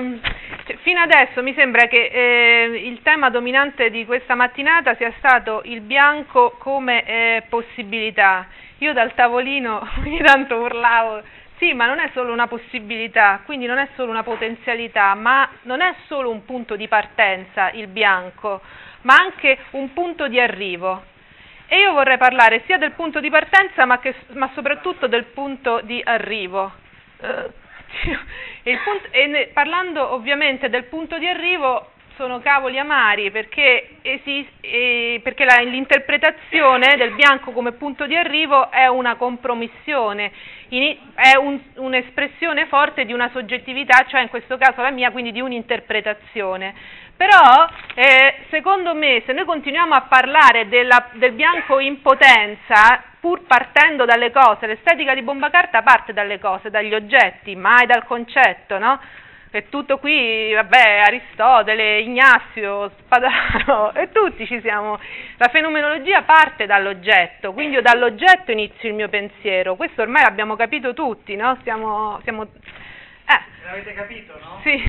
ehm, 0.00 0.20
cioè, 0.66 0.76
fino 0.82 1.00
adesso 1.00 1.42
mi 1.42 1.54
sembra 1.54 1.86
che 1.86 2.06
eh, 2.06 2.82
il 2.86 3.00
tema 3.02 3.30
dominante 3.30 3.90
di 3.90 4.04
questa 4.04 4.34
mattinata 4.34 4.94
sia 4.96 5.12
stato 5.18 5.62
il 5.64 5.80
bianco 5.80 6.56
come 6.58 7.04
eh, 7.04 7.42
possibilità. 7.48 8.46
Io 8.78 8.92
dal 8.92 9.14
tavolino 9.14 9.86
ogni 10.00 10.20
tanto 10.22 10.56
urlavo, 10.56 11.22
sì, 11.58 11.74
ma 11.74 11.86
non 11.86 11.98
è 11.98 12.10
solo 12.14 12.32
una 12.32 12.46
possibilità, 12.46 13.42
quindi 13.44 13.66
non 13.66 13.78
è 13.78 13.88
solo 13.94 14.10
una 14.10 14.22
potenzialità, 14.22 15.14
ma 15.14 15.48
non 15.62 15.82
è 15.82 15.94
solo 16.06 16.30
un 16.30 16.44
punto 16.44 16.74
di 16.74 16.88
partenza 16.88 17.70
il 17.72 17.86
bianco, 17.86 18.62
ma 19.02 19.14
anche 19.16 19.58
un 19.72 19.92
punto 19.92 20.26
di 20.26 20.40
arrivo. 20.40 21.04
E 21.66 21.78
io 21.78 21.92
vorrei 21.92 22.16
parlare 22.16 22.62
sia 22.66 22.78
del 22.78 22.92
punto 22.92 23.20
di 23.20 23.30
partenza, 23.30 23.84
ma, 23.84 24.00
che, 24.00 24.14
ma 24.32 24.50
soprattutto 24.54 25.06
del 25.06 25.24
punto 25.26 25.80
di 25.84 26.00
arrivo. 26.04 26.72
Punto, 28.62 29.08
e 29.10 29.50
parlando 29.52 30.12
ovviamente 30.12 30.68
del 30.68 30.84
punto 30.84 31.18
di 31.18 31.26
arrivo, 31.26 31.90
sono 32.20 32.40
cavoli 32.40 32.78
amari 32.78 33.30
perché, 33.30 33.96
esist, 34.02 34.50
eh, 34.60 35.20
perché 35.22 35.46
la, 35.46 35.62
l'interpretazione 35.62 36.96
del 36.96 37.14
bianco 37.14 37.50
come 37.52 37.72
punto 37.72 38.06
di 38.06 38.14
arrivo 38.14 38.70
è 38.70 38.86
una 38.86 39.16
compromissione, 39.16 40.30
in, 40.70 40.96
è 41.14 41.36
un, 41.36 41.58
un'espressione 41.76 42.66
forte 42.66 43.04
di 43.04 43.12
una 43.12 43.30
soggettività, 43.32 44.04
cioè 44.08 44.22
in 44.22 44.28
questo 44.28 44.56
caso 44.58 44.82
la 44.82 44.90
mia, 44.90 45.10
quindi 45.10 45.32
di 45.32 45.40
un'interpretazione. 45.40 46.74
Però, 47.16 47.68
eh, 47.94 48.46
secondo 48.50 48.94
me, 48.94 49.22
se 49.26 49.32
noi 49.32 49.44
continuiamo 49.44 49.94
a 49.94 50.02
parlare 50.02 50.68
della, 50.68 51.10
del 51.12 51.32
bianco 51.32 51.78
in 51.78 52.00
potenza, 52.00 53.02
pur 53.20 53.42
partendo 53.46 54.06
dalle 54.06 54.30
cose, 54.30 54.66
l'estetica 54.66 55.14
di 55.14 55.22
bomba 55.22 55.50
carta 55.50 55.82
parte 55.82 56.14
dalle 56.14 56.38
cose, 56.38 56.70
dagli 56.70 56.94
oggetti, 56.94 57.54
mai 57.54 57.84
dal 57.84 58.04
concetto, 58.06 58.78
no? 58.78 58.98
E 59.52 59.68
tutto 59.68 59.98
qui, 59.98 60.52
vabbè, 60.52 61.02
Aristotele, 61.06 61.98
Ignazio, 62.00 62.92
Spadaro, 63.00 63.92
e 63.98 64.10
tutti 64.10 64.46
ci 64.46 64.60
siamo. 64.60 64.96
La 65.38 65.48
fenomenologia 65.48 66.22
parte 66.22 66.66
dall'oggetto, 66.66 67.52
quindi 67.52 67.74
io 67.74 67.82
dall'oggetto 67.82 68.52
inizio 68.52 68.88
il 68.88 68.94
mio 68.94 69.08
pensiero. 69.08 69.74
Questo 69.74 70.02
ormai 70.02 70.22
l'abbiamo 70.22 70.54
capito 70.54 70.94
tutti, 70.94 71.34
no? 71.34 71.58
Siamo, 71.64 72.20
siamo 72.22 72.46
eh. 73.30 73.40
L'avete 73.64 73.92
capito, 73.92 74.34
no? 74.40 74.60
Sì, 74.62 74.80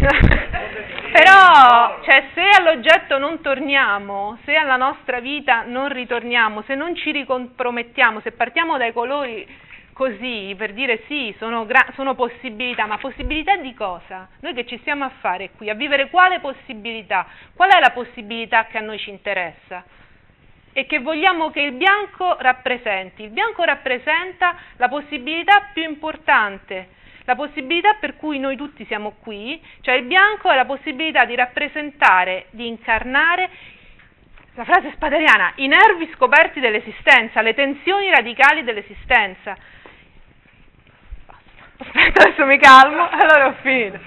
però 1.11 1.99
cioè, 2.03 2.25
se 2.33 2.41
all'oggetto 2.59 3.17
non 3.17 3.41
torniamo, 3.41 4.37
se 4.45 4.55
alla 4.55 4.77
nostra 4.77 5.19
vita 5.19 5.63
non 5.63 5.89
ritorniamo, 5.89 6.61
se 6.67 6.75
non 6.75 6.95
ci 6.95 7.11
ricompromettiamo, 7.11 8.19
se 8.21 8.31
partiamo 8.31 8.77
dai 8.77 8.93
colori 8.93 9.47
così 9.93 10.53
per 10.57 10.73
dire 10.73 11.03
sì, 11.07 11.33
sono, 11.37 11.65
gra- 11.65 11.91
sono, 11.95 12.15
possibilità, 12.15 12.85
ma 12.85 12.97
possibilità 12.97 13.55
di 13.57 13.73
cosa? 13.73 14.27
Noi 14.41 14.53
che 14.53 14.65
ci 14.65 14.77
stiamo 14.79 15.05
a 15.05 15.11
fare 15.19 15.51
qui? 15.51 15.69
A 15.69 15.73
vivere 15.73 16.09
quale 16.09 16.39
possibilità? 16.39 17.27
Qual 17.55 17.69
è 17.69 17.79
la 17.79 17.91
possibilità 17.91 18.65
che 18.65 18.77
a 18.77 18.81
noi 18.81 18.97
ci 18.99 19.09
interessa? 19.09 19.83
E 20.73 20.85
che 20.85 20.99
vogliamo 20.99 21.51
che 21.51 21.61
il 21.61 21.73
bianco 21.73 22.37
rappresenti? 22.39 23.23
Il 23.23 23.31
bianco 23.31 23.63
rappresenta 23.63 24.55
la 24.77 24.87
possibilità 24.87 25.69
più 25.73 25.83
importante, 25.83 26.89
la 27.25 27.35
possibilità 27.35 27.95
per 27.99 28.15
cui 28.15 28.39
noi 28.39 28.55
tutti 28.55 28.85
siamo 28.85 29.15
qui, 29.21 29.61
cioè 29.81 29.95
il 29.95 30.05
bianco 30.05 30.49
è 30.49 30.55
la 30.55 30.65
possibilità 30.65 31.25
di 31.25 31.35
rappresentare, 31.35 32.45
di 32.51 32.67
incarnare 32.67 33.49
la 34.55 34.65
frase 34.65 34.91
spaderiana, 34.93 35.53
i 35.55 35.67
nervi 35.67 36.09
scoperti 36.13 36.59
dell'esistenza, 36.59 37.41
le 37.41 37.53
tensioni 37.53 38.09
radicali 38.09 38.63
dell'esistenza. 38.63 39.55
Aspetta, 41.81 42.21
adesso 42.29 42.45
mi 42.45 42.59
calmo, 42.59 43.09
allora 43.09 43.47
ho 43.47 43.55
finito. 43.61 43.97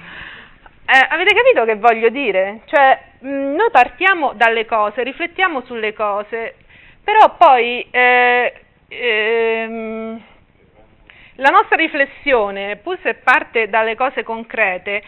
Eh, 0.86 1.06
avete 1.08 1.34
capito 1.34 1.64
che 1.64 1.74
voglio 1.76 2.08
dire? 2.08 2.60
Cioè, 2.66 3.00
mh, 3.20 3.28
noi 3.28 3.70
partiamo 3.72 4.32
dalle 4.34 4.64
cose, 4.64 5.02
riflettiamo 5.02 5.62
sulle 5.62 5.92
cose, 5.92 6.54
però 7.02 7.34
poi 7.36 7.84
eh, 7.90 8.52
ehm, 8.86 10.22
la 11.36 11.48
nostra 11.48 11.76
riflessione, 11.76 12.76
pur 12.76 12.96
se 13.02 13.14
parte 13.14 13.68
dalle 13.68 13.96
cose 13.96 14.22
concrete, 14.22 15.02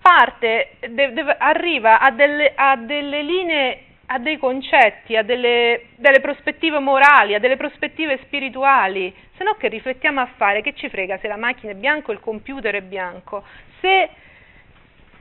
parte, 0.00 0.76
de, 0.78 1.12
de, 1.12 1.36
arriva 1.38 1.98
a 1.98 2.12
delle, 2.12 2.52
a 2.54 2.76
delle 2.76 3.22
linee 3.22 3.84
a 4.06 4.18
dei 4.18 4.38
concetti, 4.38 5.16
a 5.16 5.22
delle, 5.22 5.86
delle, 5.96 6.20
prospettive 6.20 6.78
morali, 6.78 7.34
a 7.34 7.38
delle 7.38 7.56
prospettive 7.56 8.18
spirituali, 8.24 9.14
se 9.36 9.44
no 9.44 9.54
che 9.54 9.68
riflettiamo 9.68 10.20
a 10.20 10.28
fare, 10.36 10.62
che 10.62 10.74
ci 10.74 10.88
frega 10.88 11.18
se 11.18 11.28
la 11.28 11.36
macchina 11.36 11.72
è 11.72 11.76
bianca 11.76 12.10
o 12.10 12.14
il 12.14 12.20
computer 12.20 12.74
è 12.74 12.82
bianco, 12.82 13.44
se, 13.80 14.08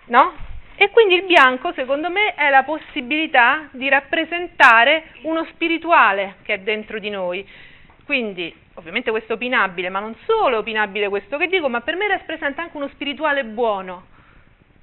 no? 0.06 0.50
E 0.76 0.90
quindi 0.90 1.16
il 1.16 1.24
bianco, 1.26 1.74
secondo 1.74 2.10
me, 2.10 2.34
è 2.34 2.50
la 2.50 2.64
possibilità 2.64 3.70
di 3.72 3.88
rappresentare 3.88 5.04
uno 5.24 5.46
spirituale 5.52 6.38
che 6.42 6.56
è 6.56 6.60
dentro 6.60 6.98
di 6.98 7.10
noi. 7.10 7.48
Quindi, 8.04 8.54
ovviamente 8.76 9.12
questo 9.12 9.34
è 9.34 9.36
opinabile, 9.36 9.90
ma 9.90 10.00
non 10.00 10.16
solo 10.26 10.56
è 10.56 10.60
opinabile 10.60 11.08
questo 11.08 11.38
che 11.38 11.48
dico, 11.48 11.70
ma 11.70 11.82
per 11.82 11.96
me 11.96 12.08
rappresenta 12.08 12.64
anche 12.64 12.78
uno 12.78 12.88
spirituale 12.90 13.44
buono, 13.44 14.06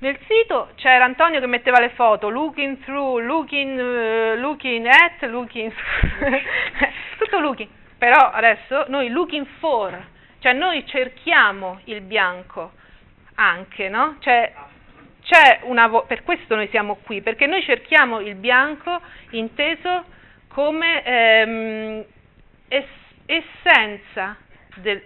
nel 0.00 0.16
sito 0.28 0.70
c'era 0.76 1.04
Antonio 1.04 1.41
che 1.41 1.47
metteva 1.47 1.81
le 1.81 1.91
foto, 1.91 2.28
looking 2.28 2.78
through, 2.84 3.20
looking, 3.25 3.78
uh, 3.78 4.38
looking 4.38 4.86
at, 4.86 5.20
looking, 5.28 5.72
tutto 7.19 7.41
looking. 7.41 7.69
Però 7.98 8.31
adesso 8.31 8.84
noi 8.88 9.09
looking 9.09 9.44
for, 9.59 10.00
cioè 10.38 10.53
noi 10.53 10.86
cerchiamo 10.86 11.81
il 11.84 12.00
bianco 12.03 12.72
anche, 13.34 13.88
no? 13.88 14.16
Cioè, 14.20 14.53
vo- 15.88 16.04
per 16.06 16.22
questo 16.22 16.54
noi 16.54 16.69
siamo 16.69 16.98
qui, 17.03 17.20
perché 17.20 17.47
noi 17.47 17.62
cerchiamo 17.65 18.20
il 18.20 18.36
bianco 18.36 19.00
inteso 19.30 20.04
come 20.47 21.03
ehm, 21.04 22.04
es- 22.69 22.86
essenza, 23.26 24.36
del, 24.76 25.03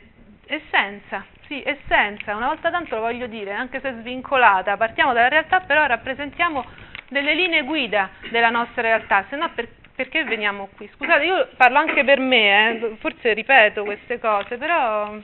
essenza 0.46 1.24
sì, 1.52 1.62
essenza, 1.66 2.34
una 2.34 2.46
volta 2.46 2.70
tanto 2.70 2.94
lo 2.94 3.02
voglio 3.02 3.26
dire, 3.26 3.52
anche 3.52 3.78
se 3.80 3.92
svincolata, 4.00 4.78
partiamo 4.78 5.12
dalla 5.12 5.28
realtà, 5.28 5.60
però 5.60 5.84
rappresentiamo 5.84 6.64
delle 7.10 7.34
linee 7.34 7.62
guida 7.62 8.08
della 8.30 8.48
nostra 8.48 8.80
realtà, 8.80 9.26
se 9.28 9.36
no 9.36 9.50
per, 9.54 9.68
perché 9.94 10.24
veniamo 10.24 10.70
qui? 10.74 10.88
Scusate, 10.94 11.24
io 11.24 11.48
parlo 11.56 11.78
anche 11.78 12.04
per 12.04 12.20
me, 12.20 12.70
eh, 12.70 12.96
forse 12.98 13.34
ripeto 13.34 13.84
queste 13.84 14.18
cose, 14.18 14.56
però 14.56 15.14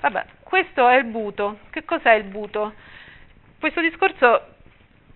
vabbè, 0.00 0.24
questo 0.42 0.88
è 0.88 0.96
il 0.96 1.04
buto. 1.04 1.58
Che 1.68 1.84
cos'è 1.84 2.14
il 2.14 2.24
buto? 2.24 2.72
Questo 3.60 3.82
discorso 3.82 4.51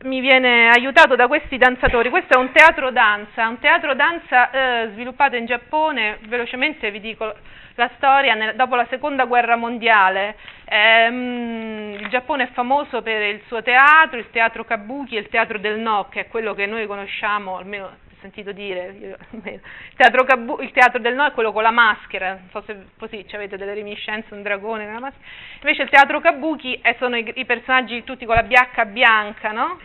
mi 0.05 0.21
viene 0.21 0.69
aiutato 0.69 1.17
da 1.17 1.27
questi 1.27 1.57
danzatori. 1.57 2.11
Questo 2.11 2.34
è 2.34 2.37
un 2.37 2.53
teatro 2.53 2.91
danza, 2.91 3.49
un 3.49 3.59
teatro 3.59 3.95
danza 3.95 4.51
eh, 4.51 4.91
sviluppato 4.93 5.37
in 5.37 5.47
Giappone, 5.47 6.19
velocemente 6.23 6.91
vi 6.91 7.01
dico 7.01 7.34
la 7.77 7.91
storia, 7.97 8.35
nel, 8.35 8.55
dopo 8.56 8.75
la 8.75 8.87
seconda 8.89 9.25
guerra 9.25 9.56
mondiale, 9.56 10.37
ehm, 10.65 11.97
il 12.01 12.09
Giappone 12.09 12.45
è 12.45 12.51
famoso 12.53 13.03
per 13.03 13.23
il 13.23 13.43
suo 13.47 13.62
teatro, 13.62 14.19
il 14.19 14.31
teatro 14.31 14.65
Kabuki 14.65 15.17
e 15.17 15.21
il 15.21 15.29
teatro 15.29 15.59
del 15.59 15.79
No, 15.79 16.09
che 16.11 16.21
è 16.21 16.29
quello 16.29 16.55
che 16.55 16.67
noi 16.67 16.87
conosciamo, 16.87 17.56
almeno 17.56 18.05
sentito 18.21 18.53
dire, 18.53 18.94
io, 18.99 19.16
il, 19.44 19.60
teatro 19.97 20.25
Kabu, 20.25 20.60
il 20.60 20.71
teatro 20.72 21.00
del 21.00 21.15
No 21.15 21.27
è 21.27 21.32
quello 21.32 21.53
con 21.53 21.62
la 21.62 21.71
maschera, 21.71 22.31
non 22.31 22.49
so 22.50 22.62
se 22.66 22.87
così 22.99 23.25
avete 23.32 23.56
delle 23.56 23.75
reminiscenze, 23.75 24.34
un 24.34 24.43
dragone, 24.43 24.87
una 24.87 25.00
maschera, 25.00 25.25
invece 25.60 25.82
il 25.82 25.88
teatro 25.88 26.21
Kabuki 26.21 26.81
sono 26.99 27.16
i, 27.16 27.32
i 27.37 27.44
personaggi 27.44 28.05
tutti 28.05 28.25
con 28.25 28.34
la 28.34 28.43
biacca 28.43 28.84
bianca, 28.84 29.53
no? 29.53 29.78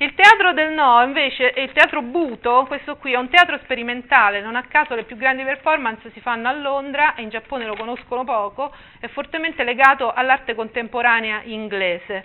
Il 0.00 0.14
teatro 0.14 0.52
del 0.52 0.74
no, 0.74 1.02
invece, 1.02 1.52
il 1.56 1.72
teatro 1.72 2.02
Buto, 2.02 2.66
questo 2.68 2.94
qui 2.98 3.14
è 3.14 3.16
un 3.16 3.28
teatro 3.28 3.58
sperimentale, 3.64 4.40
non 4.40 4.54
a 4.54 4.62
caso 4.62 4.94
le 4.94 5.02
più 5.02 5.16
grandi 5.16 5.42
performance 5.42 6.12
si 6.12 6.20
fanno 6.20 6.46
a 6.46 6.52
Londra 6.52 7.16
e 7.16 7.22
in 7.22 7.30
Giappone 7.30 7.66
lo 7.66 7.74
conoscono 7.74 8.22
poco, 8.22 8.72
è 9.00 9.08
fortemente 9.08 9.64
legato 9.64 10.12
all'arte 10.12 10.54
contemporanea 10.54 11.40
inglese. 11.46 12.24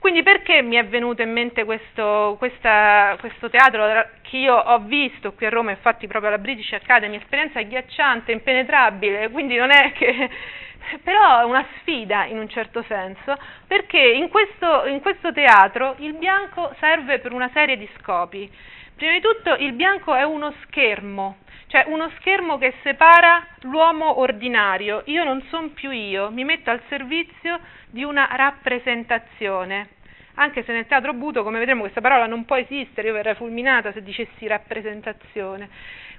Quindi 0.00 0.22
perché 0.22 0.62
mi 0.62 0.76
è 0.76 0.84
venuto 0.86 1.20
in 1.20 1.30
mente 1.30 1.64
questo, 1.64 2.34
questa, 2.38 3.16
questo 3.20 3.50
teatro 3.50 3.84
che 4.22 4.38
io 4.38 4.56
ho 4.56 4.78
visto 4.78 5.32
qui 5.34 5.44
a 5.44 5.50
Roma, 5.50 5.72
infatti 5.72 6.06
proprio 6.06 6.30
alla 6.30 6.40
British 6.40 6.72
Academy, 6.72 7.16
esperienza 7.16 7.58
agghiacciante, 7.58 8.32
impenetrabile, 8.32 9.28
quindi 9.28 9.56
non 9.56 9.70
è 9.70 9.92
che 9.92 10.30
però 11.04 11.40
è 11.40 11.44
una 11.44 11.66
sfida 11.78 12.24
in 12.24 12.38
un 12.38 12.48
certo 12.48 12.82
senso, 12.88 13.36
perché 13.66 14.00
in 14.00 14.30
questo, 14.30 14.86
in 14.86 15.00
questo 15.00 15.32
teatro 15.32 15.96
il 15.98 16.14
bianco 16.14 16.74
serve 16.80 17.18
per 17.18 17.32
una 17.32 17.50
serie 17.52 17.76
di 17.76 17.88
scopi. 17.98 18.50
Prima 18.96 19.12
di 19.12 19.20
tutto 19.20 19.54
il 19.54 19.72
bianco 19.72 20.14
è 20.14 20.22
uno 20.22 20.54
schermo, 20.62 21.38
cioè 21.66 21.84
uno 21.88 22.10
schermo 22.18 22.58
che 22.58 22.74
separa 22.82 23.46
l'uomo 23.60 24.18
ordinario, 24.18 25.02
io 25.06 25.24
non 25.24 25.42
sono 25.50 25.68
più 25.68 25.90
io, 25.90 26.30
mi 26.30 26.44
metto 26.44 26.70
al 26.70 26.80
servizio 26.88 27.58
di 27.88 28.02
una 28.02 28.28
rappresentazione. 28.32 29.98
Anche 30.40 30.64
se 30.64 30.72
nel 30.72 30.86
teatro 30.86 31.12
buto, 31.12 31.42
come 31.42 31.58
vedremo, 31.58 31.82
questa 31.82 32.00
parola 32.00 32.24
non 32.26 32.46
può 32.46 32.56
esistere, 32.56 33.08
io 33.08 33.12
verrei 33.12 33.34
fulminata 33.34 33.92
se 33.92 34.02
dicessi 34.02 34.46
rappresentazione. 34.46 35.68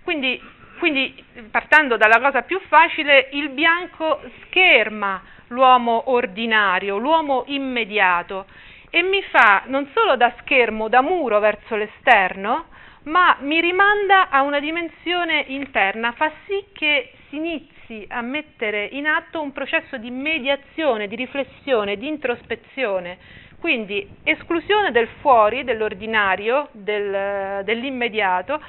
Quindi 0.04 0.40
quindi, 0.78 1.24
partendo 1.52 1.96
dalla 1.96 2.20
cosa 2.20 2.42
più 2.42 2.60
facile, 2.68 3.30
il 3.34 3.50
bianco 3.50 4.20
scherma 4.46 5.22
l'uomo 5.50 6.10
ordinario, 6.10 6.98
l'uomo 6.98 7.44
immediato. 7.48 8.46
e 8.94 9.04
mi 9.04 9.22
fa 9.24 9.64
non 9.68 9.88
solo 9.94 10.18
da 10.18 10.34
schermo, 10.42 10.90
da 10.90 11.02
muro 11.02 11.40
verso 11.40 11.78
l'esterno, 11.78 12.66
ma 13.04 13.38
mi 13.40 13.62
rimanda 13.62 14.30
a 14.30 14.42
una 14.42 14.60
dimensione 14.60 15.46
interna, 15.48 16.12
fa 16.12 16.30
sì 16.46 16.66
che 16.74 17.14
si 17.30 17.38
inizi 17.38 18.06
a 18.10 18.22
mettere 18.22 18.86
in 18.92 19.08
atto 19.08 19.42
un 19.42 19.54
processo 19.54 19.96
di 19.96 20.12
mediazione, 20.12 21.08
di 21.08 21.16
riflessione, 21.16 21.96
di 21.96 22.08
introspezione. 22.08 23.18
Quindi 23.62 24.10
esclusione 24.24 24.90
del 24.90 25.08
fuori, 25.20 25.64
dell'ordinario, 25.64 26.70
del, 26.72 27.64
dell'immediato, 27.64 28.60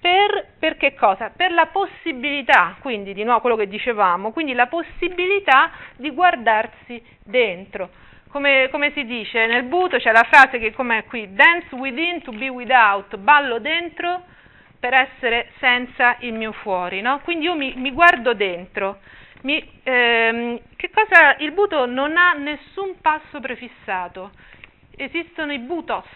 per, 0.00 0.46
per, 0.60 0.76
che 0.76 0.94
cosa? 0.94 1.32
Per 1.36 1.50
la 1.50 1.66
possibilità, 1.66 2.76
quindi 2.80 3.14
di 3.14 3.24
nuovo 3.24 3.40
quello 3.40 3.56
che 3.56 3.66
dicevamo, 3.66 4.30
quindi 4.30 4.52
la 4.52 4.68
possibilità 4.68 5.72
di 5.96 6.12
guardarsi 6.12 7.02
dentro. 7.24 7.90
Come, 8.28 8.68
come 8.70 8.92
si 8.92 9.04
dice 9.06 9.46
nel 9.46 9.64
buto 9.64 9.96
c'è 9.96 10.12
la 10.12 10.24
frase 10.30 10.60
che 10.60 10.72
com'è 10.72 11.04
qui, 11.06 11.34
dance 11.34 11.74
within 11.74 12.22
to 12.22 12.30
be 12.30 12.48
without, 12.48 13.16
ballo 13.16 13.58
dentro 13.58 14.22
per 14.78 14.94
essere 14.94 15.50
senza 15.58 16.14
il 16.20 16.34
mio 16.34 16.52
fuori, 16.52 17.00
no? 17.00 17.18
Quindi 17.24 17.46
io 17.46 17.56
mi, 17.56 17.74
mi 17.74 17.90
guardo 17.90 18.34
dentro. 18.34 19.00
Mi, 19.42 19.64
ehm, 19.84 20.58
cosa, 20.92 21.36
il 21.38 21.52
buto 21.52 21.86
non 21.86 22.16
ha 22.16 22.32
nessun 22.32 23.00
passo 23.00 23.38
prefissato, 23.38 24.32
esistono 24.96 25.52
i 25.52 25.60
butos, 25.60 26.06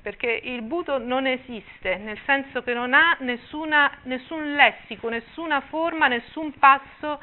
perché 0.00 0.40
il 0.44 0.62
buto 0.62 0.96
non 0.96 1.26
esiste, 1.26 1.96
nel 1.96 2.18
senso 2.24 2.62
che 2.62 2.72
non 2.72 2.94
ha 2.94 3.16
nessuna, 3.20 3.90
nessun 4.04 4.54
lessico, 4.54 5.10
nessuna 5.10 5.60
forma, 5.68 6.06
nessun 6.06 6.54
passo, 6.58 7.20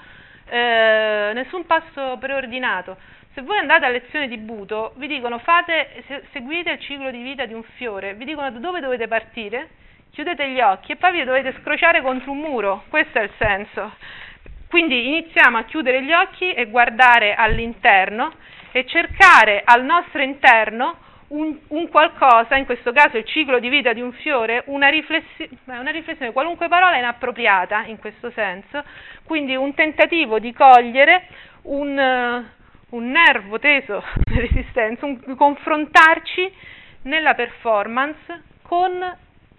eh, 0.48 1.32
nessun 1.34 1.66
passo 1.66 2.18
preordinato. 2.20 2.96
Se 3.34 3.42
voi 3.42 3.58
andate 3.58 3.86
a 3.86 3.90
lezione 3.90 4.28
di 4.28 4.38
buto, 4.38 4.94
vi 4.98 5.08
dicono 5.08 5.40
fate, 5.40 6.04
seguite 6.34 6.70
il 6.70 6.80
ciclo 6.80 7.10
di 7.10 7.24
vita 7.24 7.46
di 7.46 7.54
un 7.54 7.64
fiore, 7.78 8.14
vi 8.14 8.26
dicono 8.26 8.52
da 8.52 8.60
dove 8.60 8.80
dovete 8.80 9.08
partire, 9.08 9.70
chiudete 10.12 10.50
gli 10.52 10.62
occhi 10.62 10.92
e 10.92 10.96
poi 10.98 11.14
vi 11.14 11.24
dovete 11.24 11.56
scrociare 11.62 12.04
contro 12.04 12.32
un 12.32 12.38
muro, 12.38 12.84
questo 12.90 13.18
è 13.18 13.24
il 13.24 13.32
senso. 13.40 13.92
Quindi 14.76 15.08
iniziamo 15.08 15.58
a 15.58 15.64
chiudere 15.64 16.04
gli 16.04 16.12
occhi 16.12 16.52
e 16.52 16.66
guardare 16.66 17.34
all'interno 17.34 18.34
e 18.74 18.86
cercare 18.86 19.62
al 19.64 19.86
nostro 19.86 20.22
interno 20.22 20.98
un, 21.30 21.58
un, 21.70 21.88
qualcosa, 21.88 22.58
in 22.58 22.66
questo 22.66 22.92
caso 22.92 23.16
il 23.16 23.24
ciclo 23.24 23.60
di 23.60 23.70
vita 23.70 23.94
di 23.94 24.02
un 24.02 24.12
fiore, 24.12 24.64
una, 24.66 24.90
riflessi- 24.90 25.48
una, 25.64 25.92
riflessione, 25.92 26.34
qualunque 26.34 26.68
parola 26.68 26.96
è 26.96 26.98
inappropriata 26.98 27.86
in 27.86 28.00
questo 28.00 28.32
senso, 28.32 28.84
quindi 29.24 29.56
un 29.56 29.74
tentativo 29.74 30.40
di 30.40 30.52
cogliere 30.52 31.28
un, 31.62 32.46
un 32.90 33.10
nervo 33.10 33.58
teso 33.60 34.04
nell'esistenza, 34.30 35.06
un, 35.06 35.38
confrontarci 35.38 36.52
nella 37.04 37.34
performance 37.34 38.42
con 38.62 38.92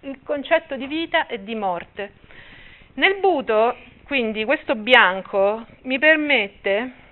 il 0.01 0.19
concetto 0.23 0.75
di 0.75 0.85
vita 0.85 1.25
e 1.25 1.43
di 1.43 1.55
morte. 1.55 2.11
Nel 2.93 3.15
buto, 3.19 3.75
quindi, 4.07 4.45
questo 4.45 4.75
bianco 4.75 5.65
mi 5.83 5.99
permette 5.99 7.05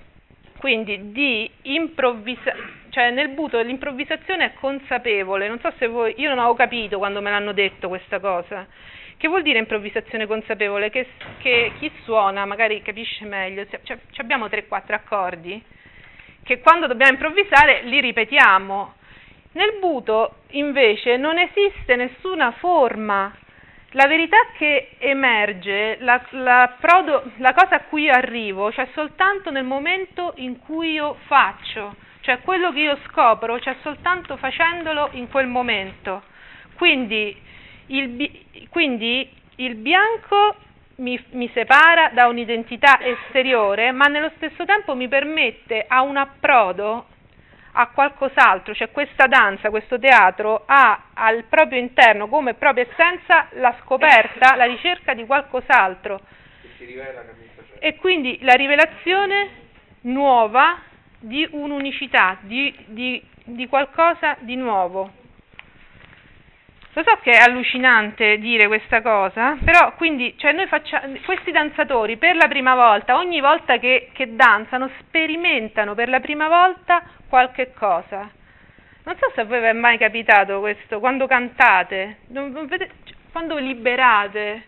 quindi 0.58 1.12
di 1.12 1.50
improvvisare 1.64 2.84
cioè 2.96 3.12
nel 3.12 3.28
buto 3.28 3.60
l'improvvisazione 3.60 4.46
è 4.46 4.54
consapevole, 4.54 5.50
non 5.50 5.60
so 5.60 5.70
se 5.78 5.86
voi, 5.88 6.14
io 6.16 6.30
non 6.30 6.40
avevo 6.40 6.54
capito 6.54 6.98
quando 6.98 7.20
me 7.20 7.30
l'hanno 7.30 7.52
detto 7.52 7.90
questa 7.90 8.22
cosa, 8.22 8.66
che 9.18 9.28
vuol 9.28 9.42
dire 9.42 9.60
improvvisazione 9.60 10.26
consapevole? 10.26 10.90
Che, 10.90 11.06
che 11.40 11.74
chi 11.78 11.92
suona 12.04 12.46
magari 12.46 12.82
capisce 12.82 13.26
meglio, 13.26 13.66
cioè, 13.84 13.98
abbiamo 14.18 14.46
3-4 14.46 14.94
accordi, 14.94 15.62
che 16.44 16.62
quando 16.62 16.88
dobbiamo 16.88 17.12
improvvisare 17.12 17.82
li 17.84 18.00
ripetiamo. 18.00 18.94
Nel 19.54 19.78
buto 19.80 20.44
invece 20.52 21.18
non 21.18 21.38
esiste 21.38 21.96
nessuna 21.96 22.52
forma. 22.52 23.34
La 23.96 24.08
verità 24.08 24.38
che 24.58 24.96
emerge, 25.00 25.98
la, 26.00 26.22
la, 26.32 26.76
prodo, 26.80 27.32
la 27.38 27.54
cosa 27.54 27.76
a 27.76 27.82
cui 27.82 28.10
arrivo, 28.10 28.70
c'è 28.70 28.88
soltanto 28.94 29.52
nel 29.52 29.64
momento 29.64 30.34
in 30.36 30.60
cui 30.60 30.92
io 30.92 31.18
faccio 31.28 31.96
cioè 32.26 32.40
quello 32.42 32.72
che 32.72 32.80
io 32.80 32.98
scopro 33.08 33.60
c'è 33.60 33.76
soltanto 33.84 34.36
facendolo 34.36 35.10
in 35.12 35.30
quel 35.30 35.46
momento. 35.46 36.24
Quindi 36.76 37.40
il, 37.88 38.68
quindi 38.70 39.30
il 39.58 39.76
bianco 39.76 40.56
mi, 40.96 41.24
mi, 41.34 41.48
separa 41.54 42.10
da 42.14 42.26
un'identità 42.26 43.00
esteriore, 43.00 43.92
ma 43.92 44.08
nello 44.08 44.32
stesso 44.38 44.66
tempo 44.66 44.96
mi 44.96 45.08
permette 45.08 45.86
a 45.88 46.02
un 46.02 46.18
approdo 46.18 47.06
a 47.78 47.88
qualcos'altro, 47.88 48.74
cioè 48.74 48.90
questa 48.90 49.28
danza, 49.28 49.70
questo 49.70 50.00
teatro 50.00 50.64
ha 50.66 51.08
al 51.14 51.44
proprio 51.44 51.80
interno 51.80 52.28
come 52.28 52.54
propria 52.54 52.88
essenza 52.90 53.48
la 53.54 53.76
scoperta, 53.82 54.56
la 54.56 54.66
ricerca 54.66 55.14
di 55.14 55.26
qualcos'altro. 55.26 56.22
E 57.80 57.96
quindi 57.98 58.40
la 58.42 58.54
rivelazione 58.54 59.50
nuova 60.02 60.80
di 61.20 61.46
un'unicità, 61.52 62.38
di, 62.42 62.74
di, 62.88 63.22
di 63.44 63.68
qualcosa 63.68 64.38
di 64.40 64.56
nuovo. 64.56 65.24
Lo 66.94 67.04
so 67.06 67.20
che 67.22 67.32
è 67.32 67.42
allucinante 67.42 68.38
dire 68.38 68.68
questa 68.68 69.02
cosa, 69.02 69.58
però 69.62 69.96
quindi 69.96 70.34
cioè 70.38 70.54
noi 70.54 70.66
facciamo, 70.68 71.14
questi 71.26 71.52
danzatori 71.52 72.16
per 72.16 72.38
la 72.38 72.48
prima 72.48 72.74
volta, 72.74 73.18
ogni 73.18 73.42
volta 73.42 73.80
che, 73.80 74.12
che, 74.14 74.34
danzano, 74.34 74.90
sperimentano 75.00 75.94
per 75.94 76.08
la 76.08 76.22
prima 76.22 76.48
volta 76.48 77.04
qualche 77.28 77.74
cosa. 77.74 78.30
Non 79.04 79.16
so 79.18 79.32
se 79.34 79.42
a 79.42 79.46
voi 79.46 79.60
vi 79.60 79.68
è 79.68 79.74
mai 79.74 79.98
capitato 79.98 80.60
questo, 80.60 81.00
quando 81.00 81.28
cantate, 81.28 82.18
non, 82.28 82.52
non 82.52 82.66
vedete, 82.66 82.94
quando 83.32 83.58
liberate, 83.58 84.64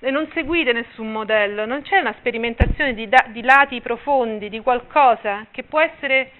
e 0.00 0.10
non 0.10 0.28
seguite 0.32 0.72
nessun 0.72 1.10
modello, 1.10 1.66
non 1.66 1.82
c'è 1.82 1.98
una 1.98 2.14
sperimentazione 2.18 2.94
di, 2.94 3.08
da, 3.08 3.26
di 3.28 3.42
lati 3.42 3.80
profondi, 3.80 4.48
di 4.48 4.60
qualcosa 4.60 5.46
che 5.50 5.64
può 5.64 5.80
essere... 5.80 6.32